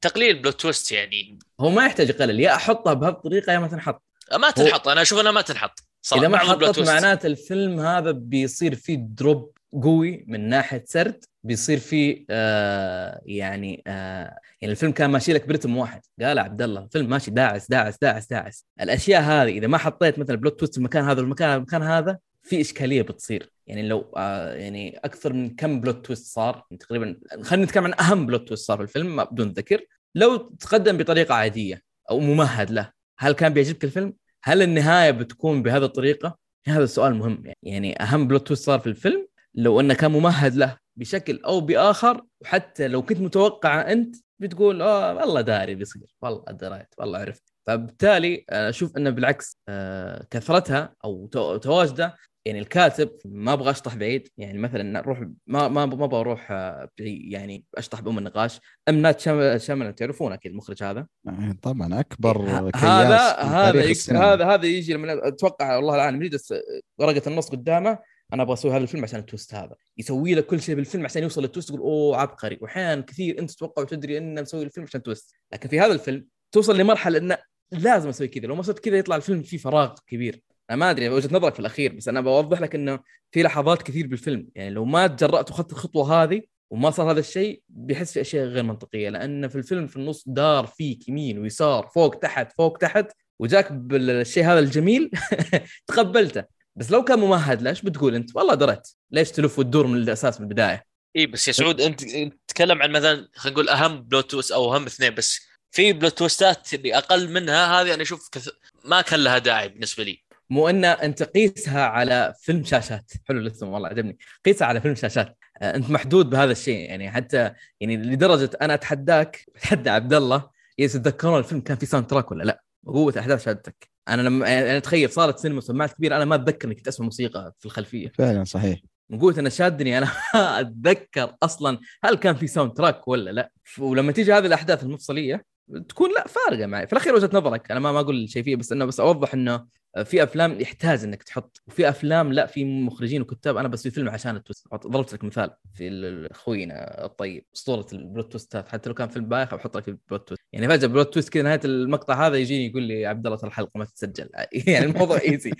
[0.00, 1.38] تقليل plot twist يعني.
[1.60, 4.02] هو ما يحتاج يقلل يا أحطها بهذه الطريقة يا ما تنحط.
[4.32, 5.91] ما تنحط أنا أشوف إنها ما تنحط.
[6.16, 6.78] إذا ما حطت.
[6.88, 14.38] معناته الفيلم هذا بيصير فيه drop قوي من ناحية سرد بيصير فيه آه يعني آه
[14.60, 16.00] يعني الفيلم كان ماشي لك ب rhythm واحد.
[16.22, 18.66] قال عبد الله الفيلم ماشي داعس داعس داعس داعس.
[18.80, 22.18] الأشياء هذه إذا ما حطيت مثلا plot twist في المكان هذا والمكان هذا والمكان هذا
[22.42, 23.52] في إشكالية بتصير.
[23.66, 28.26] يعني لو آه يعني أكثر من كم plot twist صار؟ تقريبا خلينا نتكلم عن أهم
[28.26, 29.86] plot twist صار في الفيلم بدون ذكر.
[30.14, 34.14] لو تقدم بطريقة عادية أو ممهد له هل كان بيعجبك الفيلم؟
[34.44, 39.26] هل النهاية بتكون بهذه الطريقة؟ هذا السؤال مهم يعني أهم plot twist صار في الفيلم
[39.54, 45.14] لو أنه كان ممهد له بشكل أو بآخر وحتى لو كنت متوقع أنت بتقول آه
[45.14, 51.26] والله داري بيصير والله دريت والله عرفت فبالتالي أنا أشوف إنه بالعكس آه، كثرتها أو
[51.26, 56.20] تو- تواجده يعني الكاتب ما أبغى أشطح بعيد يعني مثلا نروح ما ما ما أبغى
[56.20, 58.60] أروح آه، يعني أشطح بأم النقاش.
[58.88, 59.20] أم نات
[59.60, 64.18] شامل تعرفون أكيد المخرج هذا؟ يعني طبعا أكبر ه- كياس هذا هذا.
[64.34, 66.54] هذا هذا يجي لما أتوقع والله العالم يجلس
[66.98, 67.98] ورقه النص قدامه
[68.32, 69.74] أنا أبغى أسوي هذا الفيلم عشان التويست هذا.
[69.98, 72.58] يسوي لك كل شيء بالفيلم عشان يوصل للتويست تقول أوه عبقري.
[72.60, 76.78] واحيانا كثير أنت تتوقع وتدري إنه مسوي الفيلم عشان تويست لكن في هذا الفيلم توصل
[76.78, 77.38] لمرحلة إنه
[77.72, 78.46] لازم أسوي كذا.
[78.46, 80.40] لو ما صرت كذا يطلع الفيلم فيه فراغ كبير.
[80.70, 83.00] أنا ما أدري وجهة نظرك في الأخير بس أنا بوضح لك إنه
[83.30, 84.48] في لحظات كثير بالفيلم.
[84.54, 88.62] يعني لو ما تجرأت وأخذت الخطوة هذه وما صار هذا الشيء بيحس في أشياء غير
[88.62, 89.08] منطقية.
[89.08, 94.44] لأن في الفيلم في النص دار فيك يمين ويسار فوق تحت فوق تحت وجاك بالشيء
[94.44, 95.10] هذا الجميل
[95.86, 96.44] تقبلته.
[96.76, 100.40] بس لو كان ممهد له إيش بتقول أنت؟ والله درت ليش تلف وتدور من الأساس
[100.40, 102.04] من البداية؟ اي بس يا سعود أنت
[102.48, 105.40] تتكلم عن مثلا خلينا نقول أهم plot twist أو أهم اثنين بس
[105.72, 108.48] في plot twistات اللي أقل منها هذه أنا أشوف كث...
[108.84, 110.22] ما كان لها داعي بالنسبة لي.
[110.50, 113.12] مو إن أنت قيسها على فيلم شاشات.
[113.28, 114.18] حلو الاسم والله عجبني.
[114.44, 115.38] قيسها على فيلم شاشات.
[115.62, 116.78] آه، أنت محدود بهذا الشيء.
[116.78, 122.44] يعني حتى يعني لدرجة أنا أتحداك أتحدى عبد الله يتذكرون الفيلم كان في soundtrack ولا
[122.44, 126.66] لا؟ قوه أحداث شهادتك أنا لما يعني أتخيل صارت سينما سماعات كبيرة أنا ما أتذكر
[126.68, 128.12] اني كنت اسمع موسيقى في الخلفية.
[128.18, 128.80] فعلا صحيح.
[129.10, 130.08] من قوة أنا شادني أنا
[130.60, 133.52] أتذكر أصلا هل كان في soundtrack ولا لا.
[133.78, 135.51] ولما تيجي هذه الأحداث المفصلية
[135.88, 136.86] تكون لا فارقة معي.
[136.86, 137.70] في الأخير وجهة نظرك.
[137.70, 139.66] أنا ما ما أقول شيء بس إنه بس أوضح إنه
[140.04, 143.56] في أفلام يحتاج إنك تحط وفي أفلام لا في مخرجين وكتاب.
[143.56, 144.68] أنا بس في فيلم عشان ال twist.
[144.74, 145.88] ضربت لك مثال في
[146.30, 148.68] اخوينا الطيب أسطورة ال plot twistات.
[148.68, 150.42] حتى لو كان فيلم بايخ بحط لك ال plot twist.
[150.52, 153.70] يعني فجأة plot twist كذا نهاية المقطع هذا يجيني يقول لي عبد الله ترى الحلقة
[153.74, 154.28] ما تتسجل.
[154.66, 155.52] يعني الموضوع easy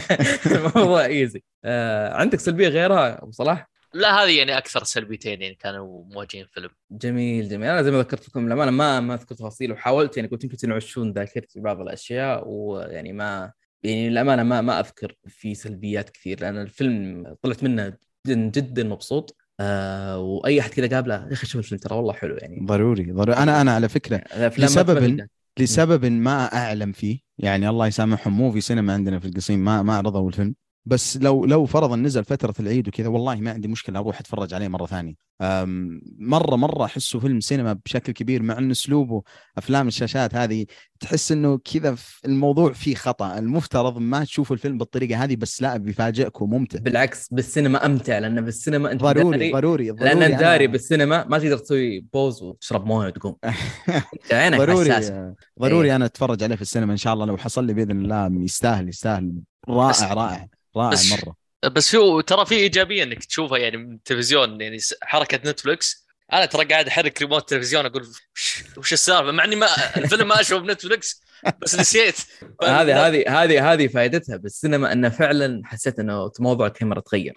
[0.56, 6.04] الموضوع easy آه عندك سلبية غيرها أبو صلاح؟ لا هذه يعني أكثر سلبيتين يعني كانوا
[6.04, 6.68] مواجهين فيلم.
[6.90, 7.68] جميل جميل.
[7.68, 11.12] أنا زي ما ذكرت لكم للأمانة ما ما أذكر تفاصيل وحاولت يعني كنت يمكن تنعشون
[11.12, 17.24] ذاكرتي بعض الأشياء ويعني ما يعني للأمانة ما ما أذكر في سلبيات كثير لأن الفيلم
[17.42, 19.36] طلعت منه جدا جدا مبسوط.
[19.60, 22.66] آه وأي أحد كذا قابله يا أخي شوف الفيلم ترى والله حلو يعني.
[22.66, 23.36] ضروري ضروري.
[23.38, 24.24] أنا أنا على فكرة
[24.58, 25.28] لسبب.
[25.58, 29.96] لسبب ما أعلم فيه يعني الله يسامحهم مو في سينما عندنا في القصيم ما ما
[29.96, 30.54] عرضوا الفيلم.
[30.86, 34.68] بس لو لو فرضا نزل فترة العيد وكذا والله ما عندي مشكلة أروح أتفرج عليه
[34.68, 35.14] مرة ثانية.
[36.18, 39.22] مرة مرة أحسه فيلم سينما بشكل كبير مع ان اسلوبه
[39.58, 40.66] افلام الشاشات هذه.
[41.00, 43.38] تحس إنه كذا في- الموضوع فيه خطأ.
[43.38, 46.78] المفترض ما تشوفوا الفيلم بالطريقة هذه بس لا بيفاجئك وممتع.
[46.78, 51.38] بالعكس بالسينما أمتع لأن بالسينما أنت ضروري داري ضروري لأن ضروري انت داري بالسينما ما
[51.38, 53.36] تقدر تسوي بوز وتشرب موية وتقوم.
[54.32, 54.90] عينك ضروري
[55.60, 55.96] ضروري إيه.
[55.96, 59.32] أنا أتفرج عليه في السينما إن شاء الله لو حصل لي بإذن الله يستاهل يستاهل.
[59.68, 60.46] رائع رائع.
[60.76, 61.36] رائع بس- مرة.
[61.72, 66.64] بس في ترى في إيجابية إنك تشوفها يعني من التلفزيون يعني حركة نتفلكس أنا ترى
[66.64, 68.02] قاعد أحرك ريموت التلفزيون أقول
[68.36, 69.66] وش, وش السالفة؟ مع إني ما
[69.96, 71.22] الفيلم ما أشوفه بنتفلكس
[71.62, 72.16] بس نسيت.
[72.62, 77.34] هذه هذه هذه هذه فائدتها بالسينما إنه فعلا حسيت إنه موضوع الكاميرا تغير.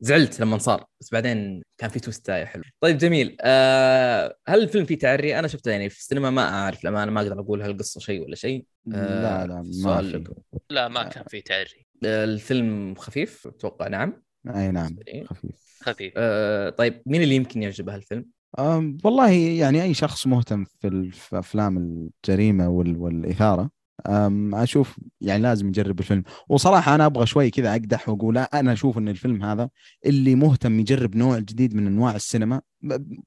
[0.00, 2.62] زعلت لما صار بس بعدين كان في توستاية حلو.
[2.80, 3.36] طيب جميل.
[3.40, 7.20] آه هل الفيلم فيه تعري أنا شفته يعني في السينما ما أعرف لما أنا ما
[7.20, 8.64] أقدر أقول هل القصة شيء ولا شيء.
[8.94, 10.24] آه، لا لا ما في
[10.70, 14.22] لا ما كان في تعري آه الفيلم خفيف أتوقع نعم.
[14.54, 14.96] أي نعم.
[15.26, 15.78] خفيف.
[15.82, 16.12] خفيف.
[16.16, 18.26] آه طيب مين اللي يمكن يعجبه الفيلم
[18.58, 23.70] أم، والله يعني أي شخص مهتم في أفلام الجريمة وال- والإثارة
[24.06, 26.22] أم، أشوف يعني لازم يجرب الفيلم.
[26.48, 29.70] وصراحة أنا أبغى شوي كذا أقدح وأقول أنا أشوف إن الفيلم هذا
[30.06, 32.60] اللي مهتم يجرب نوع جديد من أنواع السينما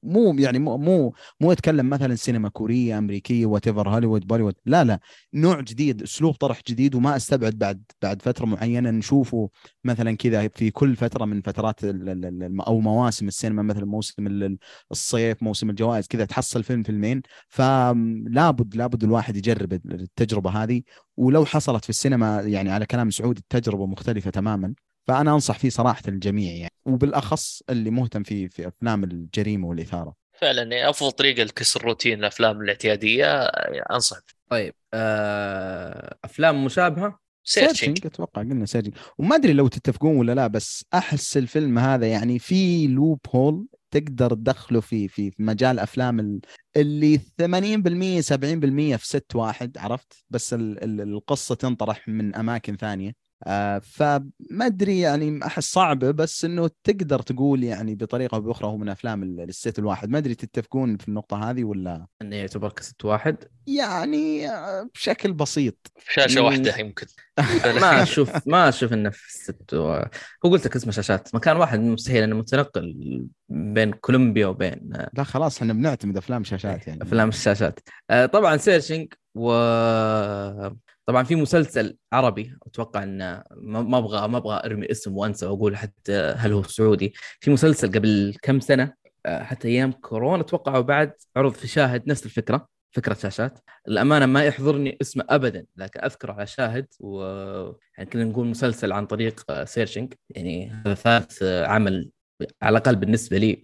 [0.02, 5.00] مو يعني مو مو مو يتكلم مثلا سينما كورية أمريكية whatever هوليوود بوليوود لا لا.
[5.34, 9.50] نوع جديد أسلوب طرح جديد وما أستبعد بعد بعد فترة معينة نشوفه
[9.84, 11.80] مثلا كذا في كل فترة من فترات
[12.66, 14.58] أو مواسم السينما مثلا موسم ال-
[14.90, 17.22] الصيف موسم الجوائز كذا تحصل فيلم فيلمين.
[17.48, 20.82] فلابد لابد الواحد يجرب التجربة هذه.
[21.16, 24.74] ولو حصلت في السينما يعني على كلام سعود التجربة مختلفة تماما.
[25.06, 30.14] فأنا أنصح فيه صراحة الجميع يعني وبالأخص اللي مهتم في في أفلام الجريمة والإثارة.
[30.40, 33.34] فعلا يعني أفضل طريقة لكسر روتين الأفلام الاعتيادية
[33.90, 34.16] أنصح
[34.50, 40.84] طيب آه، أفلام مشابهة؟ Searching أتوقع قلنا Searching وما أدري لو تتفقون ولا لا بس
[40.94, 46.40] احس الفيلم هذا يعني في loophole تقدر تدخله في في مجال أفلام ال-
[46.76, 53.12] اللي 80% 70% في set واحد عرفت؟ بس ال- ال- القصة تنطرح من أماكن ثانية.
[53.82, 58.88] فما أدري يعني أحس صعبة بس إنه تقدر تقول يعني بطريقة أو بأخرى هو من
[58.88, 60.10] أفلام ال- ال set الواحد.
[60.10, 63.36] ما أدري تتفقون في النقطة هذه ولا؟ انه يعتبر ك set واحد؟
[63.66, 65.92] يعني آه، بشكل بسيط.
[65.98, 66.46] في شاشة مم.
[66.46, 67.06] واحدة يمكن.
[67.82, 69.92] ما أشوف ما أشوف إنه في الست و...
[70.46, 71.34] هو قلت لك اسمه شاشات.
[71.34, 72.94] مكان واحد مستحيل إنه متنقل
[73.48, 77.02] بين كولومبيا وبين آه، لا خلاص إحنا بنعتمد أفلام شاشات يعني.
[77.02, 77.80] أفلام الشاشات.
[78.10, 79.52] آه، طبعا سيرشنج و
[81.06, 86.12] طبعا في مسلسل عربي أتوقع انه ما أبغى ما أبغى أرمي اسم وأنسى وأقول حتى
[86.36, 87.14] هل هو سعودي.
[87.40, 88.94] في مسلسل قبل كم سنة
[89.26, 93.58] آه، حتى أيام كورونا أتوقع وبعد عرض في شاهد نفس الفكرة فكرة شاشات.
[93.88, 96.86] الامانه ما يحضرني اسمه ابدا لكن أذكره على شاهد.
[97.00, 97.22] و
[97.98, 102.10] يعني كنا نقول مسلسل عن طريق آه، سيرشنج يعني هذا ثالث آه، عمل
[102.62, 103.54] على الأقل بالنسبة لي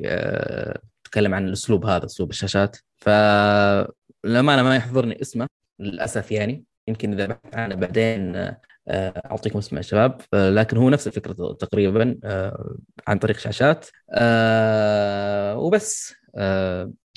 [1.04, 2.76] تكلم عن الأسلوب هذا أسلوب الشاشات.
[2.96, 5.46] فالامانه ما يحضرني اسمه
[5.80, 6.64] للأسف يعني.
[6.88, 10.20] يمكن إذا بحثت عنه بعدين آه، أعطيكم اسمه يا شباب.
[10.34, 12.76] آه، لكن هو نفس الفكرة تقريبا آه،
[13.08, 13.86] عن طريق شاشات.
[14.14, 16.14] آه، وبس.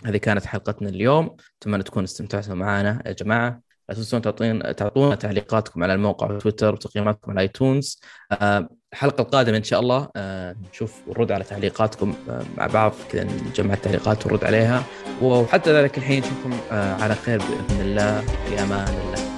[0.06, 1.36] هذه كانت حلقتنا اليوم.
[1.62, 3.62] أتمنى تكونوا استمتعتوا معنا يا جماعة.
[3.90, 8.02] لا تنسون تعطين تعطونا تعليقاتكم على الموقع وتويتر وتقييماتكم على آيتونز.
[8.94, 10.10] الحلقة القادمة إن شاء الله
[10.72, 12.16] نشوف ونرد على تعليقاتكم
[12.58, 14.84] مع بعض كذا نجمع التعليقات ونرد عليها.
[15.22, 18.22] وحتى ذلك الحين نشوفكم على خير بإذن الله.
[18.22, 19.33] في أمان الله.